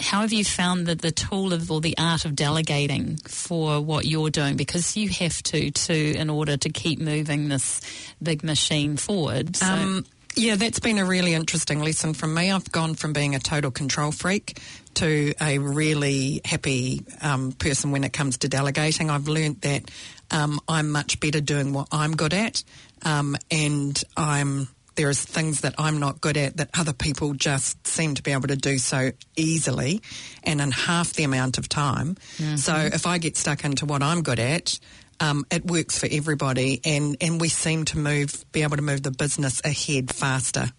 how 0.00 0.22
have 0.22 0.32
you 0.32 0.44
found 0.44 0.86
that 0.86 1.00
the 1.00 1.12
tool 1.12 1.52
of 1.52 1.70
or 1.70 1.80
the 1.80 1.96
art 1.96 2.24
of 2.24 2.34
delegating 2.34 3.16
for 3.18 3.80
what 3.80 4.04
you're 4.04 4.28
doing 4.28 4.56
because 4.56 4.96
you 4.96 5.08
have 5.08 5.42
to 5.42 5.70
to 5.70 6.14
in 6.14 6.28
order 6.28 6.56
to 6.56 6.68
keep 6.68 7.00
moving 7.00 7.48
this 7.48 7.80
big 8.22 8.44
machine 8.44 8.98
forward 8.98 9.56
so. 9.56 9.64
um, 9.64 10.04
yeah, 10.36 10.56
that's 10.56 10.80
been 10.80 10.98
a 10.98 11.04
really 11.04 11.32
interesting 11.32 11.80
lesson 11.80 12.12
from 12.12 12.34
me. 12.34 12.50
I've 12.50 12.70
gone 12.70 12.94
from 12.94 13.12
being 13.12 13.34
a 13.34 13.38
total 13.38 13.70
control 13.70 14.12
freak 14.12 14.58
to 14.94 15.34
a 15.40 15.58
really 15.58 16.42
happy 16.44 17.04
um, 17.22 17.52
person 17.52 17.90
when 17.90 18.04
it 18.04 18.12
comes 18.12 18.38
to 18.38 18.48
delegating. 18.48 19.10
I've 19.10 19.28
learned 19.28 19.62
that 19.62 19.90
um, 20.30 20.60
I'm 20.68 20.90
much 20.90 21.20
better 21.20 21.40
doing 21.40 21.72
what 21.72 21.88
I'm 21.90 22.14
good 22.14 22.34
at, 22.34 22.62
um, 23.02 23.36
and 23.50 24.02
I'm 24.16 24.68
there 24.96 25.10
is 25.10 25.22
things 25.22 25.60
that 25.60 25.74
I'm 25.78 26.00
not 26.00 26.20
good 26.20 26.36
at 26.36 26.56
that 26.56 26.70
other 26.78 26.94
people 26.94 27.34
just 27.34 27.86
seem 27.86 28.14
to 28.14 28.22
be 28.22 28.32
able 28.32 28.48
to 28.48 28.56
do 28.56 28.78
so 28.78 29.12
easily 29.36 30.00
and 30.42 30.60
in 30.60 30.70
half 30.70 31.12
the 31.12 31.24
amount 31.24 31.58
of 31.58 31.68
time. 31.68 32.16
Mm-hmm. 32.38 32.56
So 32.56 32.74
if 32.74 33.06
I 33.06 33.18
get 33.18 33.36
stuck 33.36 33.64
into 33.64 33.84
what 33.84 34.02
I'm 34.02 34.22
good 34.22 34.40
at, 34.40 34.78
um, 35.20 35.46
it 35.50 35.64
works 35.64 35.98
for 35.98 36.08
everybody, 36.10 36.80
and, 36.84 37.16
and 37.20 37.40
we 37.40 37.48
seem 37.48 37.84
to 37.86 37.98
move, 37.98 38.44
be 38.52 38.62
able 38.62 38.76
to 38.76 38.82
move 38.82 39.02
the 39.02 39.10
business 39.10 39.60
ahead 39.64 40.12
faster 40.14 40.70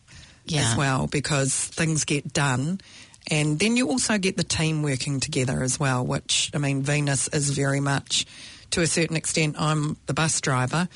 yeah. 0.46 0.62
as 0.62 0.78
well 0.78 1.08
because 1.08 1.54
things 1.54 2.06
get 2.06 2.34
done. 2.34 2.80
And 3.30 3.60
then 3.60 3.76
you 3.76 3.90
also 3.90 4.18
get 4.18 4.38
the 4.38 4.44
team 4.44 4.84
working 4.84 5.20
together 5.20 5.62
as 5.62 5.80
well, 5.80 6.06
which, 6.06 6.50
I 6.54 6.60
mean, 6.60 6.82
Venus 6.82 7.28
is 7.28 7.50
very 7.50 7.82
much, 7.82 8.26
to 8.72 8.82
a 8.82 8.88
certain 8.88 9.18
extent, 9.18 9.56
I'm 9.60 9.98
the 10.06 10.14
bus 10.14 10.40
driver. 10.40 10.88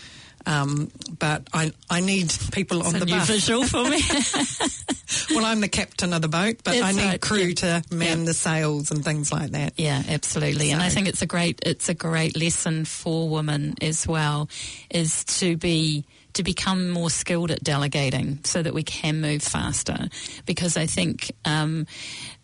Um, 0.46 0.92
but 1.20 1.48
I, 1.54 1.72
I 1.90 2.02
need 2.02 2.34
people 2.52 2.80
it's 2.80 2.94
on 2.94 3.00
the 3.00 3.06
new 3.06 3.18
bus. 3.18 3.28
visual 3.28 3.64
for 3.64 3.84
me. 3.84 4.02
well, 5.36 5.46
I'm 5.46 5.62
the 5.62 5.68
captain 5.68 6.14
of 6.14 6.22
the 6.22 6.28
boat, 6.28 6.58
but 6.64 6.76
it's 6.76 6.84
I 6.84 6.92
need 6.92 7.06
right. 7.06 7.22
crew 7.22 7.38
yeah. 7.40 7.54
to 7.54 7.84
man 7.92 8.20
yeah. 8.20 8.26
the 8.26 8.34
sails 8.34 8.92
and 8.92 9.04
things 9.04 9.32
like 9.32 9.52
that. 9.52 9.74
Yeah, 9.78 10.02
absolutely. 10.08 10.68
So. 10.68 10.74
And 10.74 10.82
I 10.82 10.90
think 10.90 11.08
it's 11.08 11.22
a 11.22 11.26
great 11.26 11.60
it's 11.66 11.90
a 11.90 11.94
great 11.94 12.38
lesson 12.38 12.86
for 12.86 13.30
women 13.30 13.76
as 13.82 14.08
well, 14.08 14.50
is 14.90 15.24
to 15.26 15.58
be 15.58 16.06
to 16.34 16.44
become 16.44 16.90
more 16.90 17.10
skilled 17.10 17.52
at 17.52 17.64
delegating 17.64 18.40
so 18.44 18.62
that 18.62 18.74
we 18.74 18.84
can 18.84 19.22
move 19.22 19.44
faster. 19.44 20.08
Because 20.46 20.78
I 20.78 20.86
think 20.86 21.32
um, 21.46 21.88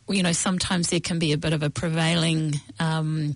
you 0.07 0.23
know 0.23 0.33
sometimes 0.33 0.89
there 0.89 0.99
can 0.99 1.19
be 1.19 1.31
a 1.33 1.37
bit 1.37 1.53
of 1.53 1.63
a 1.63 1.69
prevailing. 1.69 2.55
Um, 2.79 3.35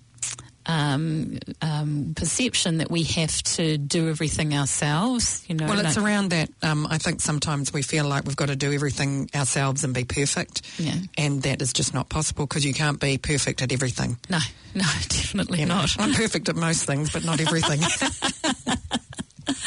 um, 0.65 1.37
um, 1.61 2.13
perception 2.15 2.77
that 2.77 2.91
we 2.91 3.03
have 3.03 3.41
to 3.43 3.77
do 3.77 4.09
everything 4.09 4.53
ourselves. 4.53 5.43
You 5.47 5.55
know, 5.55 5.67
well, 5.67 5.79
it's 5.79 5.97
like, 5.97 6.05
around 6.05 6.29
that. 6.29 6.49
Um, 6.61 6.87
I 6.89 6.97
think 6.97 7.21
sometimes 7.21 7.73
we 7.73 7.81
feel 7.81 8.05
like 8.05 8.25
we've 8.25 8.35
got 8.35 8.47
to 8.47 8.55
do 8.55 8.71
everything 8.71 9.29
ourselves 9.35 9.83
and 9.83 9.93
be 9.93 10.03
perfect, 10.03 10.61
yeah. 10.79 10.95
and 11.17 11.41
that 11.43 11.61
is 11.61 11.73
just 11.73 11.93
not 11.93 12.09
possible 12.09 12.45
because 12.45 12.65
you 12.65 12.73
can't 12.73 12.99
be 12.99 13.17
perfect 13.17 13.61
at 13.61 13.71
everything. 13.71 14.17
No, 14.29 14.39
no, 14.75 14.83
definitely 15.09 15.61
you 15.61 15.65
know, 15.65 15.75
not. 15.75 15.99
I'm 15.99 16.13
perfect 16.13 16.49
at 16.49 16.55
most 16.55 16.85
things, 16.85 17.11
but 17.11 17.25
not 17.25 17.39
everything. 17.39 17.81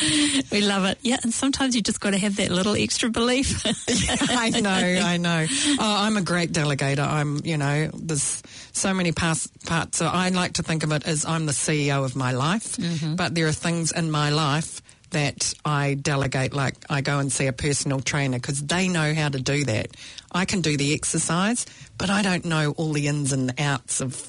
we 0.52 0.60
love 0.60 0.84
it. 0.84 0.98
Yeah, 1.02 1.18
and 1.22 1.32
sometimes 1.32 1.74
you 1.74 1.82
just 1.82 2.00
got 2.00 2.10
to 2.10 2.18
have 2.18 2.36
that 2.36 2.50
little 2.50 2.76
extra 2.76 3.10
belief. 3.10 3.64
I 4.30 4.50
know, 4.50 4.70
I 4.70 5.16
know. 5.16 5.46
Oh, 5.78 5.96
I'm 6.04 6.16
a 6.16 6.22
great 6.22 6.52
delegator. 6.52 7.06
I'm, 7.06 7.40
you 7.44 7.56
know, 7.56 7.90
there's 7.94 8.42
so 8.72 8.94
many 8.94 9.12
parts. 9.12 9.46
parts. 9.66 9.98
So 9.98 10.06
I 10.06 10.28
like 10.30 10.54
to 10.54 10.62
think 10.62 10.82
of 10.82 10.92
it 10.92 11.06
as 11.06 11.24
I'm 11.24 11.46
the 11.46 11.52
CEO 11.52 12.04
of 12.04 12.16
my 12.16 12.32
life, 12.32 12.76
mm-hmm. 12.76 13.16
but 13.16 13.34
there 13.34 13.46
are 13.46 13.52
things 13.52 13.92
in 13.92 14.10
my 14.10 14.30
life 14.30 14.80
that 15.10 15.54
I 15.64 15.94
delegate, 15.94 16.52
like 16.52 16.74
I 16.90 17.00
go 17.00 17.20
and 17.20 17.32
see 17.32 17.46
a 17.46 17.52
personal 17.52 18.00
trainer 18.00 18.38
because 18.38 18.60
they 18.60 18.88
know 18.88 19.14
how 19.14 19.28
to 19.28 19.40
do 19.40 19.64
that. 19.64 19.96
I 20.32 20.44
can 20.44 20.60
do 20.60 20.76
the 20.76 20.92
exercise, 20.92 21.66
but 21.96 22.10
I 22.10 22.22
don't 22.22 22.44
know 22.44 22.72
all 22.72 22.92
the 22.92 23.06
ins 23.06 23.32
and 23.32 23.58
outs 23.60 24.00
of 24.00 24.28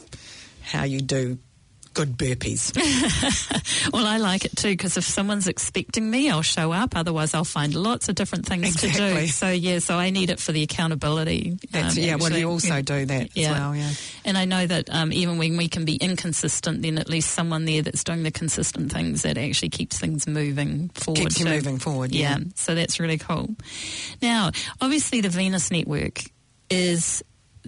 how 0.61 0.83
you 0.83 1.01
do 1.01 1.39
good 1.95 2.17
burpees. 2.17 2.75
well, 3.93 4.05
I 4.05 4.17
like 4.17 4.45
it 4.45 4.55
too 4.55 4.69
because 4.69 4.97
if 4.97 5.05
someone's 5.05 5.47
expecting 5.47 6.09
me, 6.11 6.29
I'll 6.29 6.43
show 6.43 6.71
up. 6.71 6.95
Otherwise, 6.95 7.33
I'll 7.33 7.43
find 7.43 7.73
lots 7.73 8.09
of 8.09 8.15
different 8.15 8.45
things 8.45 8.75
exactly. 8.75 9.13
to 9.13 9.21
do. 9.21 9.27
So 9.27 9.49
yeah, 9.49 9.79
so 9.79 9.95
I 9.95 10.11
need 10.11 10.29
it 10.29 10.39
for 10.39 10.51
the 10.51 10.61
accountability. 10.61 11.57
Um, 11.73 11.89
yeah, 11.93 12.15
well, 12.15 12.31
you 12.31 12.49
also 12.49 12.75
yeah. 12.75 12.81
do 12.81 13.05
that 13.05 13.35
yeah. 13.35 13.51
as 13.51 13.59
well. 13.59 13.75
Yeah, 13.75 13.91
and 14.25 14.37
I 14.37 14.45
know 14.45 14.67
that 14.67 14.89
um, 14.91 15.11
even 15.11 15.37
when 15.39 15.57
we 15.57 15.67
can 15.67 15.85
be 15.85 15.95
inconsistent, 15.95 16.83
then 16.83 16.99
at 16.99 17.09
least 17.09 17.31
someone 17.31 17.65
there 17.65 17.81
that's 17.81 18.03
doing 18.03 18.23
the 18.23 18.31
consistent 18.31 18.91
things 18.91 19.23
that 19.23 19.37
actually 19.37 19.69
keeps 19.69 19.97
things 19.97 20.27
moving 20.27 20.89
forward. 20.89 21.21
Keeps 21.21 21.39
you 21.39 21.45
moving 21.45 21.79
forward. 21.79 22.13
Yeah. 22.13 22.37
yeah, 22.37 22.43
so 22.55 22.75
that's 22.75 22.99
really 22.99 23.17
cool. 23.17 23.55
Now, 24.21 24.51
obviously, 24.81 25.21
the 25.21 25.29
Venus 25.29 25.71
Network 25.71 26.21
is 26.69 27.23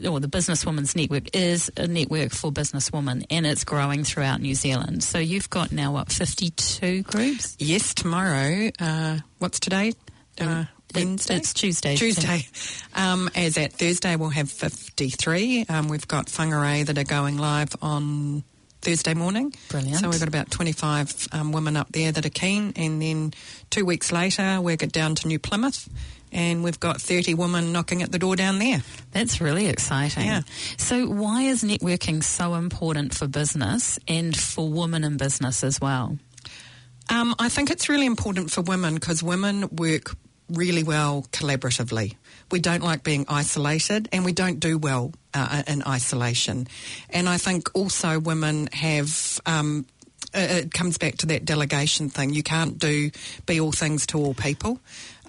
or 0.05 0.19
the 0.19 0.27
Businesswomen's 0.27 0.95
Network 0.95 1.35
is 1.35 1.71
a 1.77 1.87
network 1.87 2.31
for 2.31 2.51
businesswomen 2.51 3.25
and 3.29 3.45
it's 3.45 3.63
growing 3.63 4.03
throughout 4.03 4.41
New 4.41 4.55
Zealand. 4.55 5.03
So 5.03 5.17
you've 5.17 5.49
got 5.49 5.71
now, 5.71 5.93
what, 5.93 6.11
52 6.11 7.03
groups? 7.03 7.55
Yes, 7.59 7.93
tomorrow. 7.93 8.69
Uh, 8.79 9.19
what's 9.39 9.59
today? 9.59 9.93
Uh, 10.39 10.65
Wednesday? 10.93 11.37
It's 11.37 11.53
Tuesday. 11.53 11.95
Tuesday. 11.95 12.47
Um, 12.93 13.29
as 13.35 13.57
at 13.57 13.73
Thursday, 13.73 14.15
we'll 14.15 14.29
have 14.29 14.51
53. 14.51 15.65
Um, 15.69 15.89
we've 15.89 16.07
got 16.07 16.27
whangarei 16.27 16.85
that 16.85 16.97
are 16.97 17.03
going 17.03 17.37
live 17.37 17.75
on 17.81 18.43
Thursday 18.81 19.13
morning. 19.13 19.53
Brilliant. 19.69 19.99
So 19.99 20.09
we've 20.09 20.19
got 20.19 20.27
about 20.27 20.51
25 20.51 21.27
um, 21.31 21.51
women 21.51 21.75
up 21.75 21.91
there 21.91 22.11
that 22.11 22.25
are 22.25 22.29
keen. 22.29 22.73
And 22.75 23.01
then 23.01 23.33
two 23.69 23.85
weeks 23.85 24.11
later, 24.11 24.61
we 24.61 24.77
get 24.77 24.91
down 24.91 25.15
to 25.15 25.27
New 25.27 25.39
Plymouth 25.39 25.89
and 26.31 26.63
we've 26.63 26.79
got 26.79 27.01
30 27.01 27.33
women 27.33 27.71
knocking 27.71 28.01
at 28.03 28.11
the 28.11 28.19
door 28.19 28.35
down 28.35 28.59
there. 28.59 28.81
That's 29.11 29.39
really 29.41 29.67
exciting. 29.67 30.25
Yeah. 30.25 30.41
So, 30.77 31.07
why 31.07 31.43
is 31.43 31.63
networking 31.63 32.23
so 32.23 32.55
important 32.55 33.13
for 33.13 33.27
business 33.27 33.99
and 34.07 34.35
for 34.35 34.69
women 34.69 35.03
in 35.03 35.17
business 35.17 35.63
as 35.63 35.79
well? 35.79 36.17
Um, 37.09 37.35
I 37.39 37.49
think 37.49 37.71
it's 37.71 37.87
really 37.89 38.05
important 38.05 38.51
for 38.51 38.61
women 38.61 38.95
because 38.95 39.23
women 39.23 39.69
work 39.71 40.15
really 40.49 40.83
well 40.83 41.25
collaboratively. 41.31 42.15
We 42.51 42.59
don't 42.59 42.83
like 42.83 43.03
being 43.03 43.25
isolated 43.27 44.07
and 44.11 44.23
we 44.23 44.31
don't 44.31 44.59
do 44.59 44.77
well 44.77 45.13
uh, 45.33 45.63
in 45.67 45.83
isolation. 45.83 46.67
And 47.09 47.27
I 47.27 47.37
think 47.37 47.69
also 47.73 48.19
women 48.19 48.67
have 48.71 49.41
um, 49.45 49.85
it 50.33 50.73
comes 50.73 50.97
back 50.97 51.17
to 51.17 51.25
that 51.27 51.45
delegation 51.45 52.09
thing. 52.09 52.33
You 52.33 52.43
can't 52.43 52.77
do 52.77 53.11
be 53.45 53.59
all 53.59 53.71
things 53.71 54.05
to 54.07 54.17
all 54.17 54.33
people. 54.33 54.79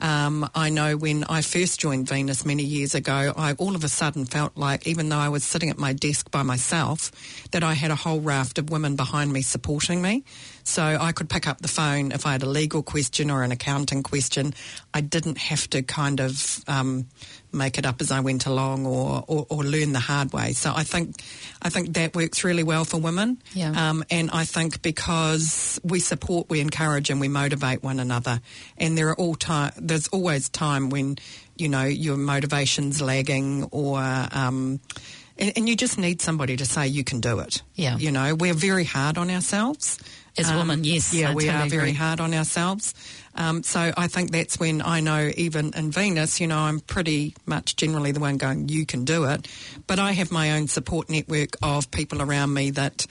Um, 0.01 0.49
I 0.55 0.71
know 0.71 0.97
when 0.97 1.25
I 1.25 1.43
first 1.43 1.81
joined 1.81 2.09
Venus 2.09 2.45
many 2.45 2.63
years 2.63 2.95
ago, 2.95 3.33
I 3.37 3.55
all 3.55 3.75
of 3.75 3.85
a 3.85 3.89
sudden 3.89 4.25
felt 4.25 4.57
like, 4.57 4.87
even 4.87 5.09
though 5.09 5.19
I 5.19 5.29
was 5.29 5.45
sitting 5.45 5.71
at 5.71 5.79
my 5.79 5.93
desk 5.93 6.31
by 6.31 6.43
myself, 6.43 7.11
that 7.51 7.65
I 7.65 7.75
had 7.75 7.91
a 7.91 7.97
whole 7.97 8.21
raft 8.21 8.59
of 8.59 8.71
women 8.71 8.97
behind 8.97 9.33
me 9.33 9.43
supporting 9.43 10.01
me. 10.01 10.25
So 10.69 10.83
I 11.01 11.13
could 11.13 11.31
pick 11.31 11.49
up 11.49 11.63
the 11.63 11.69
phone 11.69 12.13
if 12.13 12.27
I 12.27 12.33
had 12.33 12.43
a 12.43 12.49
legal 12.49 12.83
question 12.83 13.31
or 13.31 13.43
an 13.43 13.53
accounting 13.53 14.03
question. 14.03 14.53
I 14.93 15.01
didn't 15.01 15.39
have 15.39 15.69
to 15.71 15.81
kind 15.81 16.21
of 16.21 16.63
um, 16.69 17.07
make 17.53 17.79
it 17.79 17.87
up 17.87 18.03
as 18.03 18.11
I 18.11 18.21
went 18.21 18.45
along 18.45 18.85
or, 18.85 19.25
or, 19.27 19.47
or, 19.49 19.65
learn 19.65 19.95
the 19.95 19.99
hard 19.99 20.35
way. 20.35 20.53
So 20.53 20.71
I 20.77 20.85
think 20.85 21.23
I 21.63 21.71
think 21.71 21.95
that 21.95 22.15
works 22.15 22.45
really 22.45 22.65
well 22.65 22.85
for 22.85 22.99
women. 22.99 23.39
Yeah. 23.55 23.73
Um, 23.89 24.05
and 24.11 24.31
I 24.31 24.45
think 24.45 24.83
because 24.83 25.81
we 25.83 26.01
support, 26.01 26.51
we 26.51 26.61
encourage, 26.61 27.09
and 27.09 27.19
we 27.19 27.29
motivate 27.29 27.83
one 27.83 27.99
another. 27.99 28.43
And 28.77 28.97
there 28.97 29.09
are 29.09 29.17
all 29.17 29.37
time. 29.37 29.73
There's 29.79 30.09
always 30.09 30.51
time 30.51 30.91
when 30.91 31.17
you 31.57 31.71
know 31.71 31.85
your 31.85 32.19
motivation's 32.19 33.01
lagging 33.01 33.65
or. 33.71 34.01
Um, 34.01 34.81
and, 35.41 35.53
and, 35.57 35.69
you 35.69 35.77
just 35.77 35.99
need 35.99 36.21
somebody 36.21 36.57
to 36.57 36.67
say 36.67 36.89
you 36.89 37.05
can 37.05 37.21
do 37.21 37.39
it. 37.39 37.63
Yeah, 37.77 37.97
you 37.97 38.11
know, 38.11 38.35
we're 38.35 38.55
very 38.55 38.83
hard 38.83 39.17
on 39.19 39.31
ourselves 39.31 39.97
as 40.39 40.51
um, 40.51 40.57
women. 40.59 40.85
Yes, 40.85 41.13
yeah, 41.13 41.31
I 41.31 41.35
we 41.35 41.47
totally 41.47 41.67
are 41.67 41.69
very 41.69 41.83
agree. 41.91 41.93
hard 41.95 42.21
on 42.21 42.35
ourselves. 42.35 42.95
Um, 43.35 43.63
so 43.63 43.93
I 43.97 44.09
think 44.09 44.33
that's 44.33 44.59
when 44.59 44.83
I 44.83 45.01
know, 45.01 45.31
even 45.37 45.73
in 45.75 45.91
Venus, 45.91 46.41
you 46.41 46.47
know, 46.47 46.59
I'm 46.59 46.81
pretty 46.81 47.35
much 47.47 47.77
generally 47.77 48.13
the 48.13 48.21
one 48.21 48.37
going, 48.37 48.69
you 48.69 48.85
can 48.85 49.05
do 49.05 49.25
it. 49.25 49.47
But 49.87 49.99
I 49.99 50.13
have 50.13 50.33
my 50.33 50.53
own 50.53 50.67
support 50.67 51.09
network 51.09 51.51
of 51.63 51.91
people 51.91 52.21
around 52.21 52.53
me 52.53 52.71
that 52.73 53.07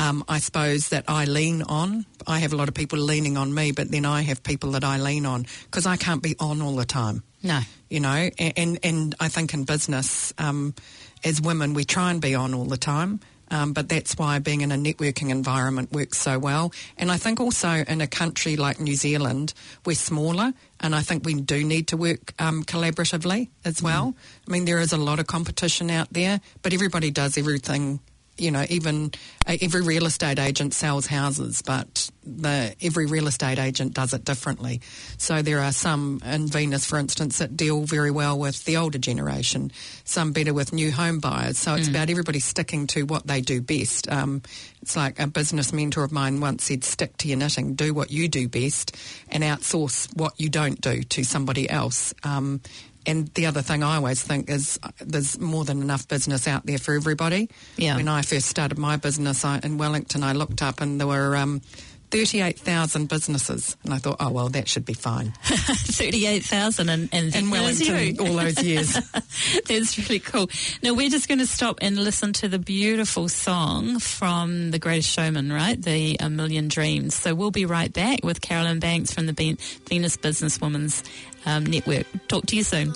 um, 0.00 0.24
I 0.28 0.38
suppose 0.38 0.88
that 0.88 1.04
I 1.08 1.26
lean 1.26 1.62
on. 1.62 2.06
I 2.26 2.38
have 2.38 2.52
a 2.52 2.56
lot 2.56 2.68
of 2.68 2.74
people 2.74 2.98
leaning 2.98 3.36
on 3.36 3.52
me, 3.54 3.70
but 3.72 3.90
then 3.90 4.06
I 4.06 4.22
have 4.22 4.42
people 4.42 4.72
that 4.72 4.82
I 4.82 4.96
lean 4.96 5.26
on 5.26 5.46
because 5.64 5.86
I 5.86 5.96
can't 5.96 6.22
be 6.22 6.34
on 6.40 6.62
all 6.62 6.74
the 6.74 6.86
time. 6.86 7.22
No. 7.42 7.60
You 7.90 8.00
know, 8.00 8.30
and, 8.38 8.52
and, 8.56 8.78
and 8.82 9.14
I 9.20 9.28
think 9.28 9.52
in 9.52 9.64
business, 9.64 10.32
um, 10.38 10.74
as 11.22 11.40
women, 11.40 11.74
we 11.74 11.84
try 11.84 12.10
and 12.10 12.20
be 12.20 12.34
on 12.34 12.54
all 12.54 12.64
the 12.64 12.78
time. 12.78 13.20
Um, 13.50 13.72
but 13.72 13.88
that's 13.88 14.16
why 14.16 14.38
being 14.38 14.60
in 14.60 14.70
a 14.72 14.76
networking 14.76 15.30
environment 15.30 15.92
works 15.92 16.18
so 16.18 16.38
well. 16.38 16.72
And 16.96 17.10
I 17.10 17.16
think 17.16 17.40
also 17.40 17.84
in 17.86 18.00
a 18.00 18.06
country 18.06 18.56
like 18.56 18.80
New 18.80 18.94
Zealand, 18.94 19.54
we're 19.84 19.94
smaller, 19.94 20.52
and 20.80 20.94
I 20.94 21.02
think 21.02 21.24
we 21.24 21.34
do 21.34 21.64
need 21.64 21.88
to 21.88 21.96
work 21.96 22.32
um, 22.38 22.62
collaboratively 22.64 23.48
as 23.64 23.82
well. 23.82 24.12
Mm. 24.12 24.14
I 24.48 24.50
mean, 24.52 24.64
there 24.64 24.78
is 24.78 24.92
a 24.92 24.96
lot 24.96 25.18
of 25.18 25.26
competition 25.26 25.90
out 25.90 26.12
there, 26.12 26.40
but 26.62 26.72
everybody 26.72 27.10
does 27.10 27.36
everything 27.36 28.00
you 28.40 28.50
know, 28.50 28.64
even 28.68 29.12
uh, 29.46 29.56
every 29.60 29.82
real 29.82 30.06
estate 30.06 30.38
agent 30.38 30.74
sells 30.74 31.06
houses, 31.06 31.62
but 31.62 32.10
the, 32.24 32.74
every 32.82 33.06
real 33.06 33.26
estate 33.26 33.58
agent 33.58 33.94
does 33.94 34.14
it 34.14 34.24
differently. 34.24 34.80
So 35.18 35.42
there 35.42 35.60
are 35.60 35.72
some 35.72 36.20
in 36.24 36.48
Venus, 36.48 36.84
for 36.84 36.98
instance, 36.98 37.38
that 37.38 37.56
deal 37.56 37.82
very 37.84 38.10
well 38.10 38.38
with 38.38 38.64
the 38.64 38.76
older 38.76 38.98
generation, 38.98 39.72
some 40.04 40.32
better 40.32 40.54
with 40.54 40.72
new 40.72 40.90
home 40.90 41.20
buyers. 41.20 41.58
So 41.58 41.74
it's 41.74 41.86
mm. 41.86 41.90
about 41.90 42.10
everybody 42.10 42.40
sticking 42.40 42.86
to 42.88 43.04
what 43.04 43.26
they 43.26 43.40
do 43.40 43.60
best. 43.60 44.10
Um, 44.10 44.42
it's 44.82 44.96
like 44.96 45.18
a 45.18 45.26
business 45.26 45.72
mentor 45.72 46.04
of 46.04 46.12
mine 46.12 46.40
once 46.40 46.64
said, 46.64 46.84
stick 46.84 47.16
to 47.18 47.28
your 47.28 47.36
knitting, 47.36 47.74
do 47.74 47.92
what 47.92 48.10
you 48.10 48.28
do 48.28 48.48
best, 48.48 48.96
and 49.28 49.42
outsource 49.42 50.14
what 50.16 50.38
you 50.38 50.48
don't 50.48 50.80
do 50.80 51.02
to 51.02 51.24
somebody 51.24 51.68
else. 51.68 52.14
Um, 52.24 52.60
and 53.06 53.28
the 53.34 53.46
other 53.46 53.62
thing 53.62 53.82
I 53.82 53.96
always 53.96 54.22
think 54.22 54.50
is 54.50 54.78
uh, 54.82 54.90
there's 55.00 55.38
more 55.38 55.64
than 55.64 55.80
enough 55.82 56.06
business 56.08 56.46
out 56.46 56.66
there 56.66 56.78
for 56.78 56.94
everybody. 56.94 57.50
Yeah. 57.76 57.96
When 57.96 58.08
I 58.08 58.22
first 58.22 58.46
started 58.46 58.78
my 58.78 58.96
business 58.96 59.44
I, 59.44 59.60
in 59.62 59.78
Wellington, 59.78 60.22
I 60.22 60.32
looked 60.32 60.62
up 60.62 60.80
and 60.80 61.00
there 61.00 61.06
were 61.06 61.36
um, 61.36 61.62
38,000 62.10 63.08
businesses. 63.08 63.76
And 63.84 63.94
I 63.94 63.98
thought, 63.98 64.16
oh, 64.20 64.30
well, 64.30 64.48
that 64.50 64.68
should 64.68 64.84
be 64.84 64.94
fine. 64.94 65.32
38,000 65.42 66.88
and, 66.88 67.08
and 67.12 67.34
in 67.34 67.50
Wellington 67.50 68.18
all 68.20 68.34
those 68.34 68.62
years. 68.62 68.92
That's 69.66 69.98
really 69.98 70.18
cool. 70.18 70.50
Now, 70.82 70.94
we're 70.94 71.10
just 71.10 71.28
going 71.28 71.38
to 71.38 71.46
stop 71.46 71.78
and 71.80 71.96
listen 71.96 72.32
to 72.34 72.48
the 72.48 72.58
beautiful 72.58 73.28
song 73.28 73.98
from 73.98 74.72
The 74.72 74.78
Greatest 74.78 75.10
Showman, 75.10 75.52
right? 75.52 75.80
The 75.80 76.16
A 76.20 76.28
Million 76.28 76.68
Dreams. 76.68 77.14
So 77.14 77.34
we'll 77.34 77.50
be 77.50 77.66
right 77.66 77.92
back 77.92 78.24
with 78.24 78.40
Carolyn 78.40 78.80
Banks 78.80 79.12
from 79.12 79.26
the 79.26 79.32
Venus 79.32 80.16
Businesswomen's 80.16 81.04
um, 81.46 81.64
Network. 81.66 82.06
Talk 82.28 82.46
to 82.46 82.56
you 82.56 82.62
soon. 82.62 82.92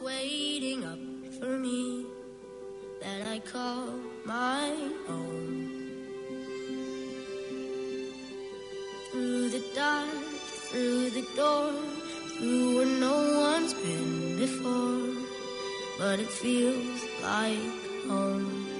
waiting 0.00 0.84
up 0.84 0.98
for 1.40 1.58
me 1.58 2.04
that 3.00 3.26
I 3.26 3.38
call 3.40 3.88
my 4.24 4.70
own. 5.08 6.04
Through 9.10 9.48
the 9.50 9.64
dark, 9.74 10.08
through 10.68 11.10
the 11.10 11.26
door, 11.34 11.72
through 12.36 12.76
where 12.76 13.00
no 13.00 13.40
one's 13.40 13.74
been 13.74 14.36
before, 14.38 15.24
but 15.98 16.20
it 16.20 16.28
feels 16.28 17.02
like 17.22 18.06
home. 18.08 18.77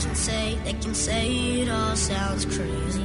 Can 0.00 0.14
say, 0.14 0.58
they 0.64 0.72
can 0.74 0.94
say 0.94 1.60
it 1.60 1.68
all 1.70 1.96
sounds 1.96 2.44
crazy. 2.44 3.02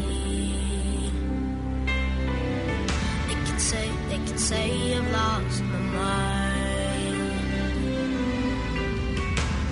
They 3.27 3.33
can 3.47 3.59
say, 3.59 3.89
they 4.09 4.17
can 4.17 4.37
say 4.37 4.95
I've 4.95 5.11
lost 5.11 5.63
my 5.63 5.79
mind. 5.79 6.49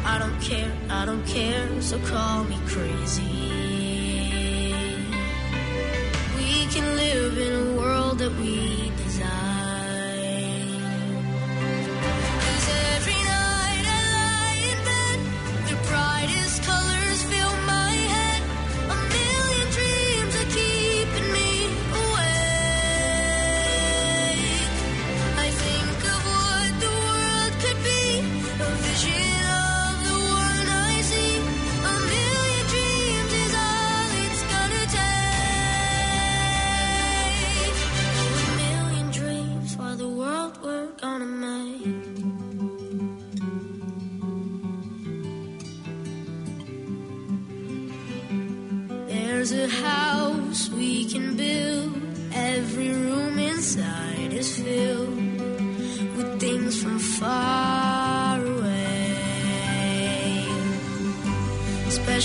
I 0.06 0.20
don't 0.20 0.40
care, 0.42 0.72
I 0.90 1.06
don't 1.06 1.26
care, 1.26 1.82
so 1.82 2.00
call 2.00 2.44
me 2.46 2.58
crazy. 2.68 3.24
We 6.38 6.66
can 6.74 6.96
live 6.96 7.38
in 7.38 7.54
a 7.68 7.78
world 7.78 8.20
that 8.20 8.32
we 8.36 8.87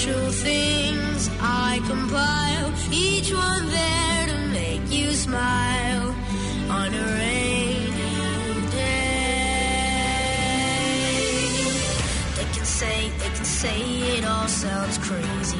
Special 0.02 0.32
things 0.32 1.30
I 1.40 1.78
compile, 1.86 2.72
each 2.90 3.32
one 3.32 3.66
there 3.70 4.26
to 4.26 4.38
make 4.48 4.90
you 4.90 5.12
smile 5.12 6.08
on 6.68 6.92
a 6.92 7.04
rainy 7.20 8.66
day. 8.72 9.22
They 12.34 12.48
can 12.52 12.64
say, 12.64 13.10
they 13.20 13.30
can 13.36 13.44
say 13.44 13.78
it 14.18 14.24
all 14.24 14.48
sounds 14.48 14.98
crazy 14.98 15.56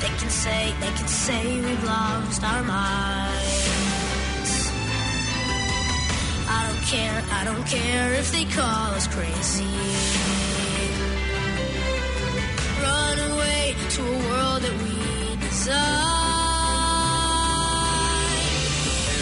They 0.00 0.12
can 0.18 0.30
say, 0.30 0.74
they 0.80 0.92
can 0.98 1.06
say 1.06 1.60
we've 1.60 1.84
lost 1.84 2.42
our 2.42 2.64
minds. 2.64 3.62
I 6.48 6.66
don't 6.66 6.84
care, 6.90 7.22
I 7.30 7.44
don't 7.44 7.66
care 7.68 8.14
if 8.14 8.32
they 8.32 8.46
call 8.46 8.94
us 8.98 9.06
crazy. 9.06 10.33
To 13.94 14.02
a 14.02 14.06
world 14.06 14.60
that 14.62 14.76
we 14.82 15.36
design. 15.36 15.78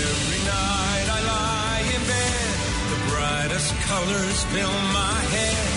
Every 0.08 0.42
night 0.48 1.08
I 1.12 1.20
lie 1.32 1.82
in 1.94 2.02
bed, 2.12 2.54
the 2.92 3.00
brightest 3.10 3.74
colors 3.90 4.44
fill 4.44 4.76
my 4.96 5.18
head. 5.34 5.71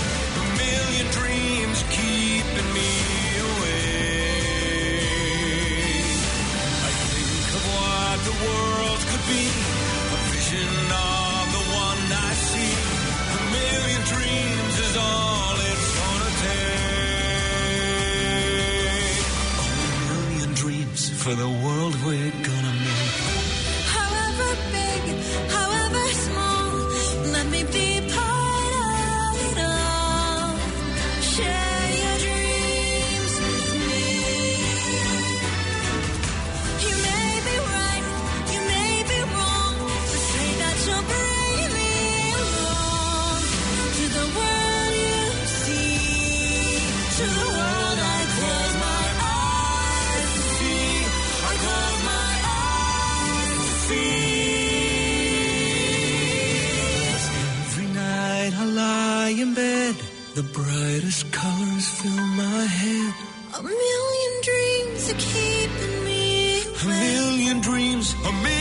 The 60.35 60.43
brightest 60.43 61.31
colors 61.31 61.87
fill 61.87 62.11
my 62.11 62.65
head. 62.65 63.13
A 63.57 63.63
million 63.63 64.33
dreams 64.43 65.09
are 65.09 65.17
keeping 65.17 66.03
me 66.03 66.61
A 66.83 66.87
million 66.87 67.61
dreams, 67.61 68.13
a 68.15 68.31
million 68.33 68.54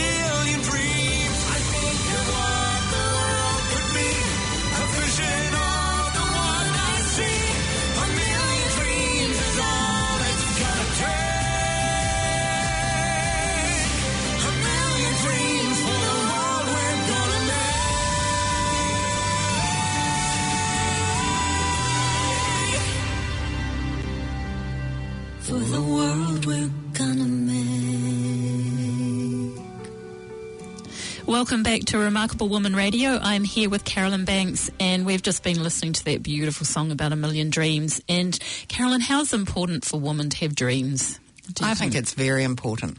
back 31.75 31.83
to 31.83 31.97
Remarkable 31.97 32.47
Woman 32.47 32.73
Radio. 32.73 33.19
I'm 33.21 33.43
here 33.43 33.69
with 33.69 33.83
Carolyn 33.83 34.23
Banks, 34.23 34.71
and 34.79 35.05
we've 35.05 35.21
just 35.21 35.43
been 35.43 35.61
listening 35.61 35.91
to 35.91 36.05
that 36.05 36.23
beautiful 36.23 36.65
song 36.65 36.89
about 36.89 37.11
a 37.11 37.17
million 37.17 37.49
dreams. 37.49 38.01
And 38.07 38.39
Carolyn, 38.69 39.01
how's 39.01 39.33
it 39.33 39.35
important 39.35 39.83
for 39.83 39.99
women 39.99 40.29
to 40.29 40.37
have 40.37 40.55
dreams? 40.55 41.19
I 41.61 41.73
think 41.73 41.93
it's 41.93 42.13
very 42.13 42.45
important. 42.45 42.97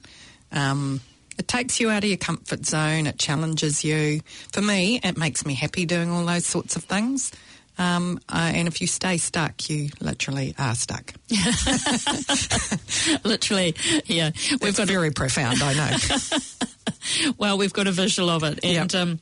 Um, 0.53 1.01
it 1.39 1.49
takes 1.49 1.81
you 1.81 1.89
out 1.89 2.05
of 2.05 2.11
your 2.11 2.19
comfort 2.19 2.67
zone. 2.67 3.07
It 3.07 3.19
challenges 3.19 3.83
you. 3.83 4.21
For 4.53 4.61
me, 4.61 5.01
it 5.03 5.17
makes 5.17 5.47
me 5.47 5.55
happy 5.55 5.87
doing 5.87 6.11
all 6.11 6.27
those 6.27 6.45
sorts 6.45 6.77
of 6.77 6.85
things. 6.85 7.33
Um, 7.79 8.19
uh, 8.29 8.53
and 8.55 8.69
if 8.69 8.81
you 8.81 8.87
stay 8.87 9.19
stuck, 9.19 9.69
you 9.69 9.91
literally 10.01 10.55
are 10.59 10.75
stuck. 10.75 11.13
Literally, 13.25 13.75
yeah. 14.07 14.31
We've 14.51 14.63
It's 14.71 14.79
got 14.79 14.89
very 14.89 15.11
profound, 15.11 15.63
I 15.63 15.75
know. 15.75 15.97
well, 17.39 17.59
we've 17.59 17.73
got 17.73 17.87
a 17.87 17.93
visual 17.93 18.31
of 18.31 18.43
it, 18.45 18.61
and 18.65 18.93
Yep. 18.93 19.03
um, 19.03 19.21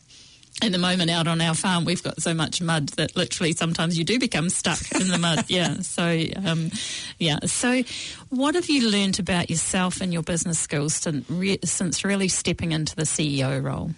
at 0.63 0.71
the 0.73 0.79
moment 0.79 1.11
out 1.11 1.27
on 1.27 1.41
our 1.41 1.55
farm, 1.55 1.85
we've 1.85 2.03
got 2.03 2.23
so 2.23 2.33
much 2.33 2.63
mud 2.63 2.91
that 2.91 3.17
literally 3.17 3.53
sometimes 3.53 3.99
you 3.99 4.05
do 4.05 4.19
become 4.21 4.49
stuck 4.51 4.81
in 4.93 5.09
the 5.09 5.19
mud. 5.19 5.45
Yeah. 5.49 5.81
So, 5.81 6.21
um, 6.45 6.71
yeah. 7.19 7.41
So, 7.47 7.83
what 8.31 8.55
have 8.55 8.69
you 8.69 8.89
learned 8.89 9.19
about 9.19 9.51
yourself 9.51 10.01
and 10.01 10.13
your 10.13 10.23
business 10.23 10.59
skills 10.61 10.95
since, 10.95 11.29
re- 11.29 11.59
since 11.65 12.05
really 12.05 12.29
stepping 12.29 12.71
into 12.73 12.95
the 12.95 13.03
CEO 13.03 13.61
role? 13.63 13.91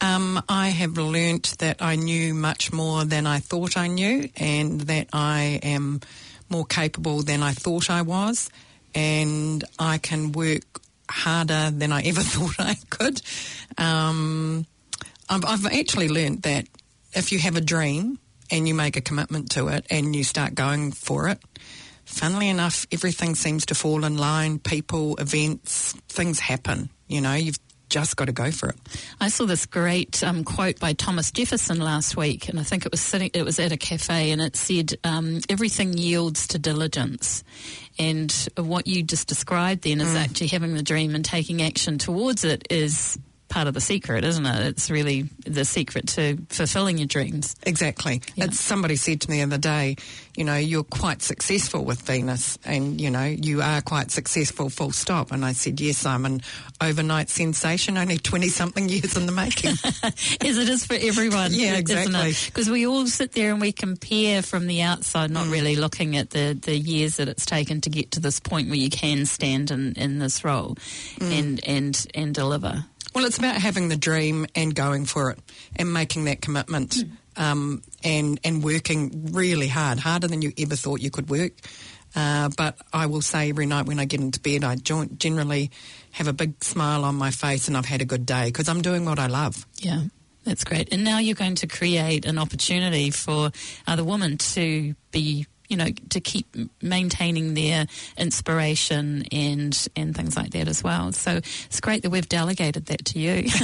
Um, 0.00 0.42
I 0.48 0.68
have 0.68 0.98
learnt 0.98 1.58
that 1.58 1.80
I 1.80 1.96
knew 1.96 2.34
much 2.34 2.72
more 2.72 3.04
than 3.04 3.26
I 3.26 3.38
thought 3.38 3.76
I 3.76 3.86
knew, 3.86 4.28
and 4.36 4.82
that 4.82 5.08
I 5.12 5.60
am 5.62 6.00
more 6.48 6.64
capable 6.64 7.22
than 7.22 7.42
I 7.42 7.52
thought 7.52 7.90
I 7.90 8.02
was, 8.02 8.50
and 8.94 9.64
I 9.78 9.98
can 9.98 10.32
work 10.32 10.62
harder 11.10 11.70
than 11.70 11.92
I 11.92 12.02
ever 12.02 12.20
thought 12.22 12.54
I 12.58 12.76
could. 12.90 13.22
Um, 13.78 14.66
I've, 15.28 15.44
I've 15.44 15.66
actually 15.66 16.08
learnt 16.08 16.42
that 16.42 16.66
if 17.12 17.32
you 17.32 17.38
have 17.38 17.56
a 17.56 17.60
dream 17.60 18.18
and 18.50 18.68
you 18.68 18.74
make 18.74 18.96
a 18.96 19.00
commitment 19.00 19.50
to 19.52 19.68
it 19.68 19.86
and 19.90 20.14
you 20.14 20.24
start 20.24 20.54
going 20.54 20.92
for 20.92 21.28
it, 21.28 21.40
funnily 22.04 22.48
enough, 22.48 22.86
everything 22.92 23.34
seems 23.34 23.66
to 23.66 23.74
fall 23.74 24.04
in 24.04 24.16
line. 24.16 24.58
People, 24.58 25.16
events, 25.16 25.92
things 26.08 26.40
happen. 26.40 26.90
You 27.08 27.20
know, 27.20 27.34
you've 27.34 27.58
just 27.94 28.16
got 28.16 28.24
to 28.24 28.32
go 28.32 28.50
for 28.50 28.70
it. 28.70 28.76
I 29.20 29.28
saw 29.28 29.46
this 29.46 29.66
great 29.66 30.24
um, 30.24 30.42
quote 30.42 30.80
by 30.80 30.94
Thomas 30.94 31.30
Jefferson 31.30 31.78
last 31.78 32.16
week, 32.16 32.48
and 32.48 32.58
I 32.58 32.64
think 32.64 32.84
it 32.84 32.90
was 32.90 33.00
sitting, 33.00 33.30
it 33.32 33.44
was 33.44 33.60
at 33.60 33.70
a 33.70 33.76
cafe, 33.76 34.32
and 34.32 34.42
it 34.42 34.56
said, 34.56 34.94
um, 35.04 35.38
"Everything 35.48 35.96
yields 35.96 36.48
to 36.48 36.58
diligence." 36.58 37.44
And 37.96 38.32
what 38.56 38.88
you 38.88 39.04
just 39.04 39.28
described 39.28 39.84
then 39.84 40.00
is 40.00 40.16
actually 40.16 40.48
having 40.48 40.74
the 40.74 40.82
dream 40.82 41.14
and 41.14 41.24
taking 41.24 41.62
action 41.62 41.98
towards 41.98 42.42
it 42.42 42.66
is 42.68 43.16
part 43.54 43.68
of 43.68 43.74
the 43.74 43.80
secret, 43.80 44.24
isn't 44.24 44.44
it? 44.44 44.66
It's 44.66 44.90
really 44.90 45.28
the 45.46 45.64
secret 45.64 46.08
to 46.08 46.36
fulfilling 46.48 46.98
your 46.98 47.06
dreams. 47.06 47.54
Exactly. 47.62 48.20
Yeah. 48.34 48.46
It's, 48.46 48.58
somebody 48.58 48.96
said 48.96 49.20
to 49.20 49.30
me 49.30 49.36
the 49.36 49.42
other 49.44 49.58
day, 49.58 49.94
you 50.36 50.42
know, 50.42 50.56
you're 50.56 50.82
quite 50.82 51.22
successful 51.22 51.84
with 51.84 52.02
Venus 52.02 52.58
and, 52.64 53.00
you 53.00 53.12
know, 53.12 53.22
you 53.22 53.62
are 53.62 53.80
quite 53.80 54.10
successful, 54.10 54.68
full 54.70 54.90
stop. 54.90 55.30
And 55.30 55.44
I 55.44 55.52
said, 55.52 55.80
yes, 55.80 56.04
I'm 56.04 56.26
an 56.26 56.42
overnight 56.80 57.30
sensation, 57.30 57.96
only 57.96 58.18
20 58.18 58.48
something 58.48 58.88
years 58.88 59.16
in 59.16 59.26
the 59.26 59.32
making. 59.32 59.70
As 60.02 60.58
it 60.58 60.68
is 60.68 60.84
for 60.84 60.94
everyone. 60.94 61.52
Yeah, 61.64 61.76
exactly. 61.76 62.32
Because 62.46 62.68
we 62.68 62.86
all 62.86 63.06
sit 63.06 63.32
there 63.32 63.52
and 63.52 63.60
we 63.60 63.70
compare 63.70 64.42
from 64.42 64.66
the 64.66 64.82
outside, 64.82 65.30
not 65.30 65.46
mm. 65.46 65.52
really 65.52 65.76
looking 65.76 66.16
at 66.16 66.30
the, 66.30 66.58
the 66.60 66.76
years 66.76 67.16
that 67.16 67.28
it's 67.28 67.46
taken 67.46 67.80
to 67.82 67.90
get 67.90 68.10
to 68.12 68.20
this 68.20 68.40
point 68.40 68.68
where 68.68 68.78
you 68.78 68.90
can 68.90 69.24
stand 69.24 69.70
in, 69.70 69.92
in 69.92 70.18
this 70.18 70.44
role 70.44 70.74
mm. 70.74 71.38
and, 71.38 71.64
and, 71.66 72.06
and 72.14 72.34
deliver. 72.34 72.84
Well, 73.14 73.24
it's 73.24 73.38
about 73.38 73.56
having 73.56 73.88
the 73.88 73.96
dream 73.96 74.46
and 74.54 74.74
going 74.74 75.04
for 75.04 75.30
it 75.30 75.38
and 75.76 75.92
making 75.92 76.24
that 76.24 76.40
commitment 76.40 76.96
um, 77.36 77.82
and, 78.02 78.40
and 78.44 78.62
working 78.62 79.32
really 79.32 79.68
hard, 79.68 79.98
harder 80.00 80.26
than 80.26 80.42
you 80.42 80.52
ever 80.58 80.76
thought 80.76 81.00
you 81.00 81.10
could 81.10 81.30
work. 81.30 81.52
Uh, 82.16 82.48
but 82.56 82.76
I 82.92 83.06
will 83.06 83.22
say 83.22 83.50
every 83.50 83.66
night 83.66 83.86
when 83.86 83.98
I 83.98 84.04
get 84.04 84.20
into 84.20 84.40
bed, 84.40 84.62
I 84.62 84.76
generally 84.76 85.70
have 86.12 86.28
a 86.28 86.32
big 86.32 86.62
smile 86.62 87.04
on 87.04 87.16
my 87.16 87.30
face 87.30 87.66
and 87.66 87.76
I've 87.76 87.86
had 87.86 88.02
a 88.02 88.04
good 88.04 88.24
day 88.24 88.46
because 88.46 88.68
I'm 88.68 88.82
doing 88.82 89.04
what 89.04 89.18
I 89.18 89.26
love. 89.26 89.66
Yeah, 89.78 90.02
that's 90.44 90.64
great. 90.64 90.92
And 90.92 91.02
now 91.02 91.18
you're 91.18 91.34
going 91.34 91.56
to 91.56 91.66
create 91.66 92.24
an 92.24 92.38
opportunity 92.38 93.10
for 93.10 93.50
other 93.86 94.04
women 94.04 94.38
to 94.38 94.94
be, 95.10 95.46
you 95.68 95.76
know, 95.76 95.88
to 96.10 96.20
keep 96.20 96.46
maintaining 96.82 97.54
their 97.54 97.86
inspiration 98.16 99.24
and 99.32 99.88
and 99.96 100.14
things 100.14 100.36
like 100.36 100.50
that 100.50 100.68
as 100.68 100.82
well. 100.82 101.12
So 101.12 101.36
it's 101.36 101.80
great 101.80 102.02
that 102.02 102.10
we've 102.10 102.28
delegated 102.28 102.86
that 102.86 103.04
to 103.06 103.18
you. 103.18 103.48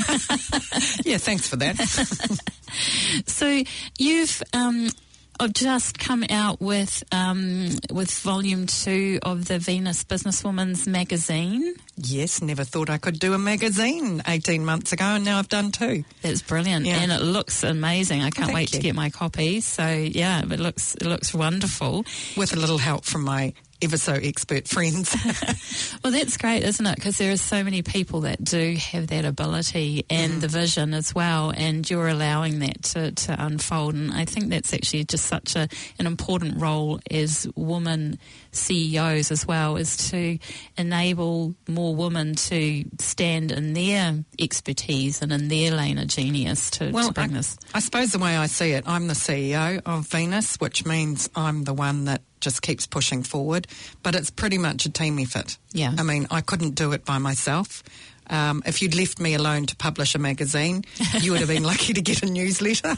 Yeah, 1.04 1.18
thanks 1.18 1.48
for 1.48 1.56
that. 1.56 1.76
so 3.26 3.62
you've. 3.98 4.42
Um, 4.52 4.90
I've 5.40 5.52
just 5.54 5.98
come 5.98 6.24
out 6.28 6.60
with 6.60 7.02
um, 7.12 7.70
with 7.90 8.10
volume 8.20 8.66
two 8.66 9.18
of 9.22 9.46
the 9.46 9.58
Venus 9.58 10.04
Businesswoman's 10.04 10.86
magazine. 10.86 11.74
yes, 11.96 12.42
never 12.42 12.62
thought 12.64 12.90
I 12.90 12.98
could 12.98 13.18
do 13.18 13.32
a 13.32 13.38
magazine 13.38 14.22
18 14.26 14.64
months 14.64 14.92
ago, 14.92 15.04
and 15.04 15.24
now 15.24 15.38
I've 15.38 15.48
done 15.48 15.72
two. 15.72 16.04
That's 16.22 16.42
brilliant, 16.42 16.84
Yeah. 16.86 16.98
and 17.00 17.10
it 17.10 17.22
looks 17.22 17.62
amazing. 17.62 18.20
I 18.20 18.30
can't 18.30 18.46
thank 18.48 18.54
wait 18.54 18.68
to 18.72 18.78
get 18.80 18.94
my 18.94 19.08
copy. 19.10 19.60
So 19.62 19.88
yeah, 19.88 20.40
it 20.42 20.60
looks 20.60 20.94
it 20.96 21.06
looks 21.06 21.32
wonderful. 21.32 22.04
with 22.36 22.52
a 22.54 22.60
little 22.60 22.78
help 22.78 23.04
from 23.06 23.22
my 23.24 23.54
ever 23.82 23.96
so 23.96 24.14
expert 24.14 24.68
friends. 24.68 25.16
Well, 26.02 26.12
that's 26.14 26.38
great, 26.38 26.62
isn't 26.62 26.86
it? 26.86 26.94
Because 26.94 27.18
there 27.18 27.30
are 27.30 27.36
so 27.36 27.62
many 27.62 27.82
people 27.82 28.22
that 28.22 28.42
do 28.42 28.74
have 28.76 29.08
that 29.08 29.24
ability 29.24 30.06
and 30.08 30.30
Mm-hmm. 30.32 30.40
the 30.40 30.48
vision 30.48 30.94
as 30.94 31.14
well, 31.14 31.52
and 31.54 31.88
you're 31.88 32.08
allowing 32.08 32.60
that 32.60 32.82
to, 32.84 33.10
to 33.12 33.36
unfold. 33.44 33.94
And 33.94 34.12
I 34.12 34.24
think 34.24 34.48
that's 34.48 34.72
actually 34.72 35.04
just 35.04 35.26
such 35.26 35.56
a, 35.56 35.68
an 35.98 36.06
important 36.06 36.60
role 36.60 37.00
as 37.10 37.48
women 37.56 38.18
CEOs 38.52 39.30
as 39.30 39.46
well, 39.46 39.76
is 39.76 40.10
to 40.10 40.38
enable 40.78 41.54
more 41.68 41.94
women 41.94 42.34
to 42.34 42.84
stand 42.98 43.50
in 43.52 43.72
their 43.74 44.24
expertise 44.38 45.20
and 45.22 45.32
in 45.32 45.48
their 45.48 45.72
lane 45.72 45.98
of 45.98 46.06
genius 46.06 46.70
to, 46.72 46.92
to 46.92 47.12
bring 47.12 47.30
I, 47.30 47.34
this. 47.34 47.58
I 47.74 47.80
suppose 47.80 48.12
the 48.12 48.18
way 48.18 48.36
I 48.36 48.46
see 48.46 48.72
it, 48.72 48.84
I'm 48.86 49.06
the 49.08 49.14
CEO 49.14 49.80
of 49.84 50.06
Venus, 50.08 50.56
which 50.56 50.86
means 50.86 51.28
I'm 51.34 51.64
the 51.64 51.74
one 51.74 52.04
that 52.06 52.22
just 52.40 52.62
keeps 52.62 52.86
pushing 52.86 53.22
forward. 53.22 53.66
But 54.02 54.14
it's 54.14 54.30
pretty 54.30 54.58
much 54.58 54.86
a 54.86 54.90
team 54.90 55.18
effort. 55.18 55.58
Yeah. 55.72 55.94
I 55.98 56.02
mean, 56.02 56.26
I 56.30 56.40
couldn't 56.40 56.74
do 56.74 56.92
it 56.92 57.04
by 57.04 57.18
myself. 57.18 57.82
Um, 58.30 58.62
if 58.64 58.80
you'd 58.80 58.94
left 58.94 59.18
me 59.18 59.34
alone 59.34 59.66
to 59.66 59.76
publish 59.76 60.14
a 60.14 60.18
magazine, 60.18 60.84
you 61.20 61.32
would 61.32 61.40
have 61.40 61.48
been 61.48 61.62
lucky 61.64 61.92
to 61.92 62.00
get 62.00 62.22
a 62.22 62.26
newsletter. 62.26 62.96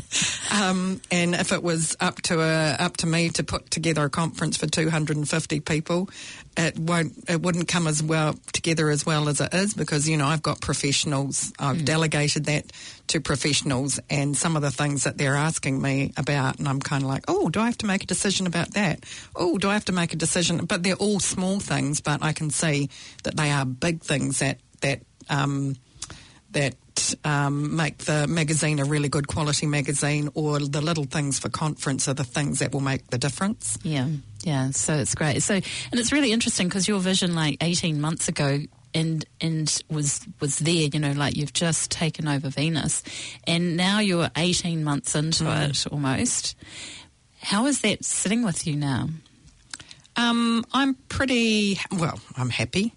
um, 0.60 1.00
and 1.10 1.36
if 1.36 1.52
it 1.52 1.62
was 1.62 1.96
up 2.00 2.20
to 2.22 2.40
a, 2.40 2.72
up 2.80 2.96
to 2.98 3.06
me 3.06 3.28
to 3.30 3.44
put 3.44 3.70
together 3.70 4.04
a 4.04 4.10
conference 4.10 4.56
for 4.56 4.66
250 4.66 5.60
people, 5.60 6.10
it 6.56 6.78
won't 6.78 7.12
it 7.28 7.40
wouldn't 7.40 7.68
come 7.68 7.86
as 7.86 8.02
well 8.02 8.34
together 8.52 8.90
as 8.90 9.06
well 9.06 9.28
as 9.28 9.40
it 9.40 9.54
is 9.54 9.74
because 9.74 10.08
you 10.08 10.16
know 10.16 10.26
I've 10.26 10.42
got 10.42 10.60
professionals. 10.60 11.52
I've 11.58 11.84
delegated 11.84 12.44
that 12.46 12.72
to 13.08 13.20
professionals, 13.20 14.00
and 14.10 14.36
some 14.36 14.56
of 14.56 14.62
the 14.62 14.70
things 14.70 15.04
that 15.04 15.18
they're 15.18 15.36
asking 15.36 15.80
me 15.80 16.12
about, 16.16 16.58
and 16.58 16.68
I'm 16.68 16.80
kind 16.80 17.02
of 17.02 17.08
like, 17.08 17.24
oh, 17.28 17.48
do 17.48 17.60
I 17.60 17.66
have 17.66 17.78
to 17.78 17.86
make 17.86 18.02
a 18.02 18.06
decision 18.06 18.46
about 18.46 18.72
that? 18.74 19.04
Oh, 19.34 19.58
do 19.58 19.68
I 19.68 19.74
have 19.74 19.84
to 19.86 19.92
make 19.92 20.12
a 20.12 20.16
decision? 20.16 20.64
But 20.66 20.82
they're 20.82 20.94
all 20.94 21.20
small 21.20 21.58
things, 21.60 22.00
but 22.00 22.22
I 22.22 22.32
can 22.32 22.50
see 22.50 22.90
that 23.24 23.36
they 23.36 23.50
are 23.50 23.64
big 23.64 24.02
things 24.02 24.40
that 24.40 24.58
that. 24.80 25.00
Um, 25.30 25.76
that 26.52 26.74
um, 27.24 27.76
make 27.76 27.98
the 27.98 28.26
magazine 28.26 28.78
a 28.78 28.84
really 28.84 29.08
good 29.08 29.26
quality 29.26 29.66
magazine, 29.66 30.30
or 30.34 30.58
the 30.58 30.80
little 30.80 31.04
things 31.04 31.38
for 31.38 31.48
conference 31.48 32.08
are 32.08 32.14
the 32.14 32.24
things 32.24 32.58
that 32.60 32.72
will 32.72 32.80
make 32.80 33.08
the 33.10 33.18
difference. 33.18 33.78
Yeah, 33.82 34.08
yeah. 34.42 34.70
So 34.70 34.94
it's 34.94 35.14
great. 35.14 35.42
So 35.42 35.54
and 35.54 35.64
it's 35.92 36.12
really 36.12 36.32
interesting 36.32 36.68
because 36.68 36.88
your 36.88 37.00
vision, 37.00 37.34
like 37.34 37.56
eighteen 37.62 38.00
months 38.00 38.28
ago, 38.28 38.60
and 38.94 39.24
and 39.40 39.82
was 39.90 40.26
was 40.40 40.58
there. 40.58 40.88
You 40.92 41.00
know, 41.00 41.12
like 41.12 41.36
you've 41.36 41.52
just 41.52 41.90
taken 41.90 42.28
over 42.28 42.48
Venus, 42.48 43.02
and 43.46 43.76
now 43.76 44.00
you're 44.00 44.30
eighteen 44.36 44.84
months 44.84 45.14
into 45.14 45.44
it 45.64 45.86
almost. 45.92 46.56
How 47.40 47.66
is 47.66 47.80
that 47.80 48.04
sitting 48.04 48.44
with 48.44 48.66
you 48.66 48.76
now? 48.76 49.08
Um, 50.14 50.64
I'm 50.72 50.94
pretty 51.08 51.78
well. 51.90 52.20
I'm 52.36 52.50
happy. 52.50 52.92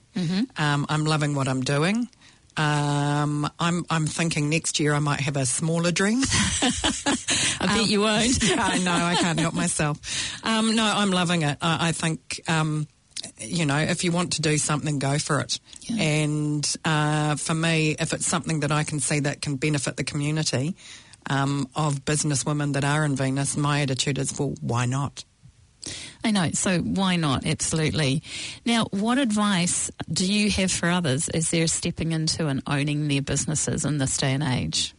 Um, 0.57 0.85
I'm 0.89 1.05
loving 1.05 1.33
what 1.33 1.47
I'm 1.47 1.61
doing. 1.61 2.09
Um, 2.57 3.49
I'm 3.59 3.85
I'm 3.89 4.07
thinking 4.07 4.49
next 4.49 4.79
year 4.79 4.93
I 4.93 4.99
might 4.99 5.19
have 5.19 5.37
a 5.37 5.45
smaller 5.45 5.91
dream. 5.91 6.21
I 7.59 7.67
bet 7.67 7.87
you 7.87 8.01
won't. 8.01 8.39
I 8.57 8.77
know. 8.79 8.91
I 8.93 9.15
can't 9.15 9.39
help 9.39 9.53
myself. 9.53 10.43
Um, 10.43 10.75
no, 10.75 10.83
I'm 10.83 11.11
loving 11.11 11.41
it. 11.41 11.57
I, 11.61 11.89
I 11.89 11.91
think, 11.91 12.41
um, 12.47 12.87
you 13.39 13.65
know, 13.65 13.77
if 13.77 14.03
you 14.03 14.11
want 14.11 14.33
to 14.33 14.41
do 14.41 14.57
something, 14.57 14.99
go 14.99 15.17
for 15.17 15.39
it. 15.39 15.59
Yeah. 15.81 16.01
And 16.01 16.75
uh, 16.85 17.35
for 17.35 17.53
me, 17.53 17.95
if 17.99 18.13
it's 18.13 18.25
something 18.25 18.61
that 18.61 18.71
I 18.71 18.83
can 18.83 18.99
see 18.99 19.19
that 19.21 19.41
can 19.41 19.55
benefit 19.55 19.97
the 19.97 20.03
community 20.03 20.75
um, 21.29 21.67
of 21.75 22.05
business 22.05 22.45
women 22.45 22.73
that 22.73 22.83
are 22.83 23.03
in 23.05 23.15
Venus, 23.15 23.57
my 23.57 23.81
attitude 23.81 24.17
is, 24.17 24.37
well, 24.37 24.55
why 24.61 24.85
not? 24.85 25.23
I 26.23 26.31
know. 26.31 26.51
So 26.51 26.79
why 26.79 27.15
not? 27.15 27.45
Absolutely. 27.45 28.23
Now, 28.65 28.85
what 28.91 29.17
advice 29.17 29.91
do 30.11 30.31
you 30.31 30.49
have 30.51 30.71
for 30.71 30.89
others 30.89 31.29
as 31.29 31.51
they're 31.51 31.67
stepping 31.67 32.11
into 32.11 32.47
and 32.47 32.63
owning 32.67 33.07
their 33.07 33.21
businesses 33.21 33.85
in 33.85 33.97
this 33.97 34.17
day 34.17 34.33
and 34.33 34.43
age? 34.43 34.95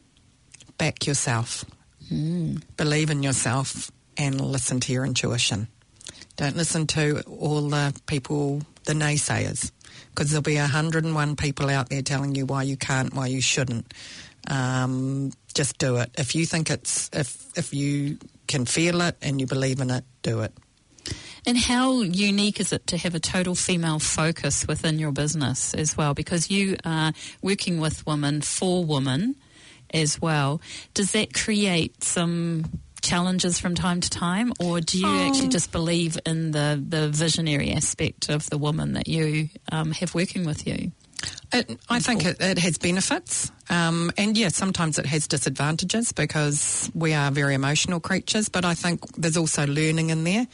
Back 0.79 1.07
yourself. 1.07 1.65
Believe 2.77 3.11
in 3.11 3.23
yourself 3.23 3.91
and 4.17 4.41
listen 4.41 4.81
to 4.81 4.93
your 4.93 5.05
intuition. 5.05 5.69
Don't 6.37 6.57
listen 6.57 6.87
to 6.89 7.23
all 7.23 7.69
the 7.69 7.99
people, 8.07 8.63
the 8.85 8.93
naysayers, 8.93 9.73
because 10.11 10.31
there'll 10.31 10.43
be 10.43 10.57
101 10.57 11.37
people 11.37 11.71
out 11.71 11.89
there 11.89 12.03
telling 12.03 12.35
you 12.35 12.47
why 12.47 12.63
you 12.63 12.77
can't, 12.77 13.15
why 13.15 13.27
you 13.27 13.41
shouldn't. 13.41 13.93
Um, 14.49 15.33
just 15.55 15.79
do 15.79 15.97
it. 15.97 16.11
If 16.17 16.35
you 16.35 16.47
think 16.47 16.71
it's, 16.71 17.11
if, 17.13 17.47
if 17.57 17.75
you 17.75 18.19
can 18.47 18.65
feel 18.67 19.01
it 19.01 19.17
and 19.23 19.41
you 19.41 19.47
believe 19.47 19.81
in 19.81 19.91
it, 19.91 20.05
do 20.23 20.43
it. 20.43 20.53
And 21.47 21.57
how 21.57 22.01
unique 22.03 22.59
is 22.59 22.73
it 22.73 22.87
to 22.89 22.97
have 22.97 23.15
a 23.15 23.21
total 23.21 23.55
female 23.55 23.99
focus 24.01 24.67
within 24.67 24.99
your 24.99 25.13
business 25.13 25.75
as 25.75 25.97
well? 25.97 26.13
Because 26.13 26.51
you 26.51 26.77
are 26.85 27.13
working 27.41 27.79
with 27.79 28.05
women 28.07 28.41
for 28.41 28.85
women 28.85 29.37
as 29.95 30.21
well. 30.21 30.61
Does 30.95 31.13
that 31.13 31.33
create 31.35 32.03
some 32.03 32.65
challenges 33.03 33.61
from 33.61 33.77
time 33.77 34.01
to 34.01 34.11
time, 34.11 34.53
or 34.59 34.81
do 34.81 34.99
you 34.99 35.07
actually 35.07 35.45
Um, 35.45 35.51
just 35.51 35.71
believe 35.71 36.19
in 36.27 36.51
the, 36.51 36.83
the 36.89 37.09
visionary 37.09 37.73
aspect 37.73 38.29
of 38.29 38.51
the 38.51 38.59
woman 38.59 38.95
that 38.95 39.07
you 39.07 39.49
um, 39.71 39.93
have 39.93 40.13
working 40.15 40.45
with 40.45 40.67
you? 40.67 40.91
It, 41.53 41.79
I 41.89 42.01
think 42.01 42.25
it, 42.25 42.37
it 42.41 42.59
has 42.59 42.77
benefits, 42.77 43.51
um, 43.71 44.11
and 44.19 44.37
yeah, 44.37 44.49
sometimes 44.49 44.99
it 44.99 45.07
has 45.07 45.29
disadvantages 45.29 46.13
because 46.13 46.91
we 46.95 47.15
are 47.15 47.31
very 47.31 47.55
emotional 47.55 48.01
creatures. 48.01 48.49
But 48.49 48.65
I 48.65 48.75
think 48.75 49.01
there's 49.17 49.37
also 49.37 49.65
learning 49.67 50.11
in 50.11 50.25
there, 50.25 50.47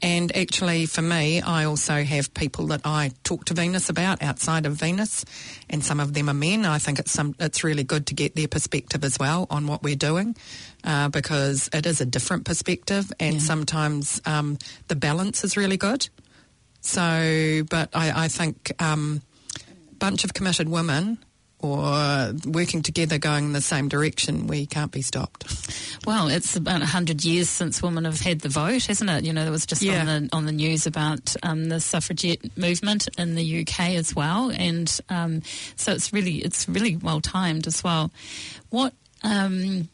and 0.00 0.34
actually, 0.34 0.86
for 0.86 1.02
me, 1.02 1.42
I 1.42 1.64
also 1.66 2.02
have 2.02 2.32
people 2.32 2.66
that 2.68 2.80
I 2.84 3.12
talk 3.22 3.44
to 3.46 3.54
Venus 3.54 3.90
about 3.90 4.22
outside 4.22 4.64
of 4.66 4.72
Venus, 4.72 5.24
and 5.68 5.84
some 5.84 6.00
of 6.00 6.14
them 6.14 6.28
are 6.30 6.34
men. 6.34 6.64
I 6.64 6.78
think 6.78 6.98
it's 6.98 7.12
some 7.12 7.34
it's 7.38 7.62
really 7.62 7.84
good 7.84 8.06
to 8.06 8.14
get 8.14 8.34
their 8.34 8.48
perspective 8.48 9.04
as 9.04 9.18
well 9.18 9.46
on 9.50 9.66
what 9.66 9.82
we're 9.82 9.94
doing, 9.94 10.34
uh, 10.84 11.10
because 11.10 11.68
it 11.72 11.84
is 11.86 12.00
a 12.00 12.06
different 12.06 12.46
perspective, 12.46 13.12
and 13.20 13.34
Yeah. 13.34 13.40
sometimes 13.40 14.22
um, 14.24 14.56
the 14.88 14.96
balance 14.96 15.44
is 15.44 15.56
really 15.56 15.76
good. 15.76 16.08
So, 16.80 17.62
but 17.68 17.90
I, 17.94 18.24
I 18.24 18.28
think. 18.28 18.72
Um, 18.80 19.20
bunch 20.00 20.24
of 20.24 20.34
committed 20.34 20.68
women 20.68 21.18
or 21.62 22.32
working 22.46 22.80
together 22.80 23.18
going 23.18 23.44
in 23.44 23.52
the 23.52 23.60
same 23.60 23.86
direction, 23.86 24.46
we 24.46 24.64
can't 24.64 24.90
be 24.90 25.02
stopped. 25.02 25.44
Well, 26.06 26.28
it's 26.28 26.56
about 26.56 26.80
100 26.80 27.22
years 27.22 27.50
since 27.50 27.82
women 27.82 28.06
have 28.06 28.18
had 28.18 28.40
the 28.40 28.48
vote, 28.48 28.86
hasn't 28.86 29.10
it? 29.10 29.24
You 29.24 29.34
know, 29.34 29.42
there 29.42 29.52
was 29.52 29.66
just 29.66 29.82
Yeah. 29.82 30.00
on, 30.00 30.06
the, 30.06 30.28
on 30.36 30.46
the 30.46 30.52
news 30.52 30.86
about 30.86 31.36
um, 31.42 31.68
the 31.68 31.78
suffragette 31.78 32.56
movement 32.56 33.08
in 33.18 33.34
the 33.34 33.60
UK 33.60 33.90
as 33.90 34.16
well. 34.16 34.50
And 34.50 34.90
um, 35.10 35.42
so 35.76 35.92
it's 35.92 36.14
really, 36.14 36.36
it's 36.36 36.66
really 36.66 36.96
well 36.96 37.20
timed 37.20 37.66
as 37.66 37.84
well. 37.84 38.10
What, 38.70 38.94
um, 39.22 39.90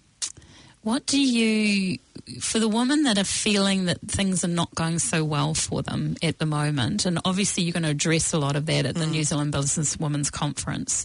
what 0.86 1.04
do 1.04 1.20
you, 1.20 1.98
for 2.40 2.60
the 2.60 2.68
women 2.68 3.02
that 3.02 3.18
are 3.18 3.24
feeling 3.24 3.86
that 3.86 4.00
things 4.02 4.44
are 4.44 4.48
not 4.48 4.72
going 4.76 5.00
so 5.00 5.24
well 5.24 5.52
for 5.52 5.82
them 5.82 6.14
at 6.22 6.38
the 6.38 6.46
moment, 6.46 7.04
and 7.04 7.18
obviously 7.24 7.64
you're 7.64 7.72
going 7.72 7.82
to 7.82 7.88
address 7.88 8.32
a 8.32 8.38
lot 8.38 8.54
of 8.54 8.66
that 8.66 8.86
at 8.86 8.94
the 8.94 9.04
New 9.04 9.24
Zealand 9.24 9.50
Business 9.50 9.98
Women's 9.98 10.30
Conference, 10.30 11.04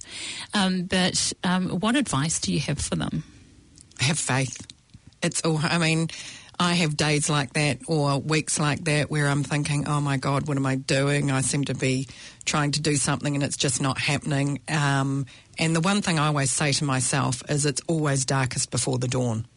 um, 0.53 0.83
but 0.83 1.33
um, 1.43 1.79
what 1.79 1.95
advice 1.95 2.39
do 2.39 2.53
you 2.53 2.59
have 2.59 2.77
for 2.77 2.95
them? 2.95 3.23
Have 3.99 4.19
faith. 4.19 4.67
It's 5.23 5.41
all, 5.41 5.59
I 5.63 5.79
mean, 5.79 6.09
I 6.59 6.73
have 6.73 6.95
days 6.95 7.27
like 7.27 7.53
that 7.53 7.79
or 7.87 8.19
weeks 8.19 8.59
like 8.59 8.83
that 8.83 9.09
where 9.09 9.27
I'm 9.27 9.43
thinking, 9.43 9.87
oh 9.87 9.99
my 9.99 10.17
God, 10.17 10.47
what 10.47 10.57
am 10.57 10.65
I 10.67 10.75
doing? 10.75 11.31
I 11.31 11.41
seem 11.41 11.65
to 11.65 11.73
be 11.73 12.07
trying 12.45 12.69
to 12.73 12.81
do 12.81 12.97
something 12.97 13.33
and 13.33 13.43
it's 13.43 13.57
just 13.57 13.81
not 13.81 13.97
happening. 13.97 14.59
Um, 14.67 15.25
and 15.57 15.75
the 15.75 15.81
one 15.81 16.03
thing 16.03 16.19
I 16.19 16.27
always 16.27 16.51
say 16.51 16.71
to 16.73 16.83
myself 16.83 17.41
is 17.49 17.65
it's 17.65 17.81
always 17.87 18.25
darkest 18.25 18.69
before 18.69 18.99
the 18.99 19.07
dawn. 19.07 19.47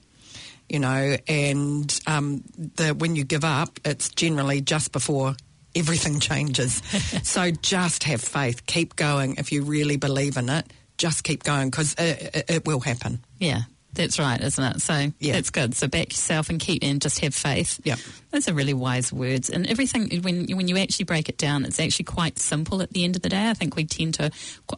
You 0.69 0.79
know, 0.79 1.17
and 1.29 2.01
um, 2.07 2.43
the, 2.77 2.95
when 2.95 3.17
you 3.17 3.25
give 3.25 3.45
up, 3.45 3.79
it's 3.85 4.09
generally 4.11 4.61
just 4.61 4.93
before 4.93 5.37
everything 5.75 6.21
changes. 6.21 6.83
so 7.23 7.51
just 7.51 8.05
have 8.05 8.21
faith, 8.21 8.67
keep 8.67 8.97
going. 8.97 9.37
If 9.37 9.53
you 9.53 9.65
really 9.65 9.97
believe 9.97 10.37
in 10.37 10.49
it, 10.49 10.67
just 10.99 11.25
keep 11.25 11.43
going 11.43 11.71
because 11.71 11.95
it, 11.95 12.35
it, 12.35 12.45
it 12.49 12.67
will 12.67 12.81
happen. 12.81 13.25
Yeah, 13.39 13.63
that's 13.95 14.19
right, 14.19 14.41
isn't 14.41 14.65
it? 14.65 14.81
So 14.83 15.13
Yeah. 15.21 15.33
that's 15.35 15.51
good. 15.51 15.75
So 15.75 15.89
back 15.89 16.11
yourself 16.11 16.51
and 16.51 16.59
keep 16.61 16.83
and 16.83 17.01
just 17.01 17.21
have 17.21 17.35
faith. 17.35 17.81
Yeah, 17.85 17.97
Those 18.31 18.49
are 18.49 18.53
really 18.55 18.75
wise 18.75 19.13
words. 19.13 19.49
And 19.51 19.67
everything 19.67 20.23
when 20.23 20.47
when 20.57 20.69
you 20.69 20.77
actually 20.79 21.05
break 21.07 21.29
it 21.29 21.39
down, 21.39 21.65
it's 21.65 21.79
actually 21.81 22.05
quite 22.07 22.39
simple 22.39 22.83
at 22.83 22.91
the 22.91 23.05
end 23.05 23.17
of 23.17 23.23
the 23.23 23.29
day. 23.29 23.49
I 23.49 23.55
think 23.55 23.77
we 23.77 23.85
tend 23.85 24.15
to 24.15 24.31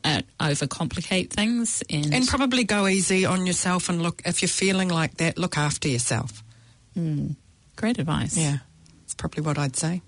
uh, 0.05 0.23
overcomplicate 0.41 1.31
things 1.31 1.83
and, 1.91 2.13
And 2.15 2.27
probably 2.27 2.65
go 2.65 2.87
easy 2.87 3.25
on 3.25 3.47
yourself 3.47 3.89
and 3.89 4.03
look, 4.03 4.23
if 4.25 4.43
you're 4.43 4.49
feeling 4.49 4.89
like 4.89 5.17
that, 5.17 5.39
look 5.39 5.57
after 5.59 5.89
yourself. 5.89 6.43
great 7.77 7.99
advice. 7.99 8.37
Yeah, 8.37 8.59
it's 9.05 9.15
probably 9.15 9.43
what 9.43 9.59
I'd 9.59 9.77
say. 9.77 10.03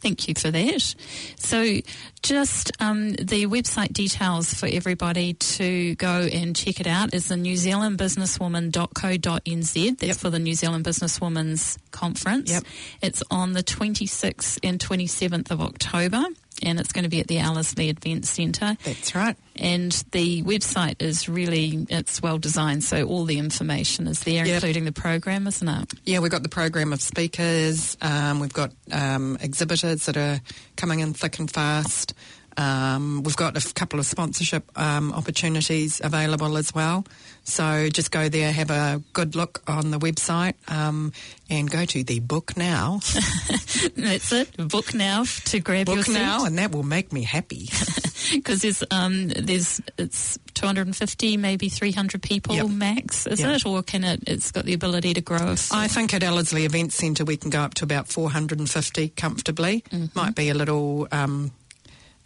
Thank 0.00 0.28
you 0.28 0.34
for 0.34 0.50
that. 0.50 0.94
So, 1.36 1.76
just 2.22 2.72
um, 2.80 3.12
the 3.12 3.46
website 3.46 3.92
details 3.92 4.52
for 4.54 4.66
everybody 4.66 5.34
to 5.34 5.94
go 5.96 6.22
and 6.32 6.56
check 6.56 6.80
it 6.80 6.86
out 6.86 7.12
is 7.14 7.28
the 7.28 7.36
New 7.36 7.56
Zealand 7.56 7.98
Businesswoman.co.nz. 7.98 9.98
That's 9.98 10.08
Yep. 10.08 10.16
for 10.16 10.30
the 10.30 10.38
New 10.38 10.54
Zealand 10.54 10.84
Businesswomen's 10.84 11.78
Conference. 11.90 12.50
Yep. 12.50 12.64
It's 13.02 13.22
on 13.30 13.52
the 13.52 13.62
26th 13.62 14.58
and 14.62 14.78
27th 14.78 15.50
of 15.50 15.60
October, 15.60 16.24
and 16.62 16.78
it's 16.80 16.92
going 16.92 17.04
to 17.04 17.08
be 17.10 17.20
at 17.20 17.26
the 17.28 17.38
Ellerslie 17.38 17.88
Event 17.90 18.26
Centre. 18.26 18.76
That's 18.84 19.14
right. 19.14 19.36
And 19.56 19.92
the 20.12 20.42
website 20.42 21.02
is 21.02 21.28
really 21.28 21.86
it's 21.90 22.22
well 22.22 22.38
designed, 22.38 22.82
so 22.84 23.04
all 23.04 23.24
the 23.24 23.38
information 23.38 24.06
is 24.06 24.20
there, 24.20 24.46
Yep. 24.46 24.54
including 24.54 24.84
the 24.84 24.92
program, 24.92 25.46
isn't 25.46 25.68
it? 25.68 25.92
Yeah, 26.04 26.20
we've 26.20 26.30
got 26.30 26.42
the 26.42 26.48
program 26.48 26.92
of 26.92 27.00
speakers. 27.02 27.96
Um, 28.00 28.40
we've 28.40 28.52
got 28.52 28.72
um, 28.92 29.36
exhibitors 29.40 30.06
that 30.06 30.16
are 30.16 30.40
coming 30.76 31.00
in 31.00 31.12
thick 31.14 31.38
and 31.38 31.50
fast. 31.50 32.14
Um, 32.56 33.22
we've 33.22 33.36
got 33.36 33.56
a 33.56 33.72
couple 33.74 33.98
of 34.00 34.06
sponsorship 34.06 34.70
um, 34.76 35.12
opportunities 35.12 36.00
available 36.02 36.56
as 36.56 36.74
well. 36.74 37.04
So 37.50 37.88
just 37.90 38.10
go 38.10 38.28
there, 38.28 38.52
have 38.52 38.70
a 38.70 39.02
good 39.12 39.34
look 39.34 39.62
on 39.66 39.90
the 39.90 39.98
website, 39.98 40.54
um, 40.70 41.12
and 41.48 41.70
go 41.70 41.84
to 41.84 42.04
the 42.04 42.20
book 42.20 42.56
now. 42.56 43.00
That's 43.96 44.32
it. 44.32 44.56
Book 44.56 44.94
now 44.94 45.24
to 45.46 45.60
grab 45.60 45.88
your 45.88 45.96
book 45.96 46.06
seat. 46.06 46.14
now, 46.14 46.44
and 46.44 46.58
that 46.58 46.70
will 46.72 46.82
make 46.84 47.12
me 47.12 47.22
happy. 47.22 47.68
because 48.32 48.62
there's 48.62 48.84
um 48.90 49.28
there's 49.28 49.80
it's 49.98 50.38
250 50.54 51.36
maybe 51.36 51.68
300 51.68 52.22
people 52.22 52.54
Yep. 52.54 52.68
max 52.68 53.26
is 53.26 53.40
Yep. 53.40 53.56
it 53.56 53.66
or 53.66 53.82
can 53.82 54.04
it 54.04 54.22
it's 54.26 54.50
got 54.52 54.66
the 54.66 54.74
ability 54.74 55.14
to 55.14 55.20
grow 55.20 55.52
if, 55.52 55.72
I 55.72 55.88
think 55.88 56.12
at 56.14 56.22
Ellerslie 56.22 56.64
Event 56.64 56.92
Centre 56.92 57.24
we 57.24 57.36
can 57.36 57.50
go 57.50 57.60
up 57.60 57.74
to 57.74 57.84
about 57.84 58.08
450 58.08 59.08
comfortably. 59.10 59.82
Might 60.14 60.34
be 60.34 60.48
a 60.50 60.54
little 60.54 61.08
um, 61.10 61.50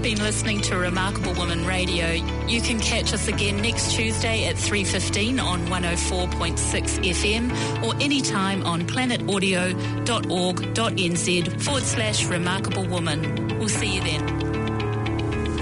Been 0.04 0.22
listening 0.22 0.60
to 0.60 0.76
Remarkable 0.76 1.32
Woman 1.32 1.64
Radio. 1.64 2.10
You 2.46 2.60
can 2.60 2.78
catch 2.78 3.14
us 3.14 3.26
again 3.26 3.62
next 3.62 3.94
Tuesday 3.94 4.44
at 4.44 4.56
3.15 4.56 5.42
on 5.42 5.66
104.6 5.68 6.58
FM 7.02 7.50
or 7.82 7.94
anytime 8.02 8.66
on 8.66 8.82
planetaudio.org.nz 8.82 11.62
forward 11.62 11.84
slash 11.84 12.26
remarkable 12.26 12.86
woman. 12.86 13.58
We'll 13.58 13.70
see 13.70 13.94
you 13.94 14.02
then. 14.02 14.53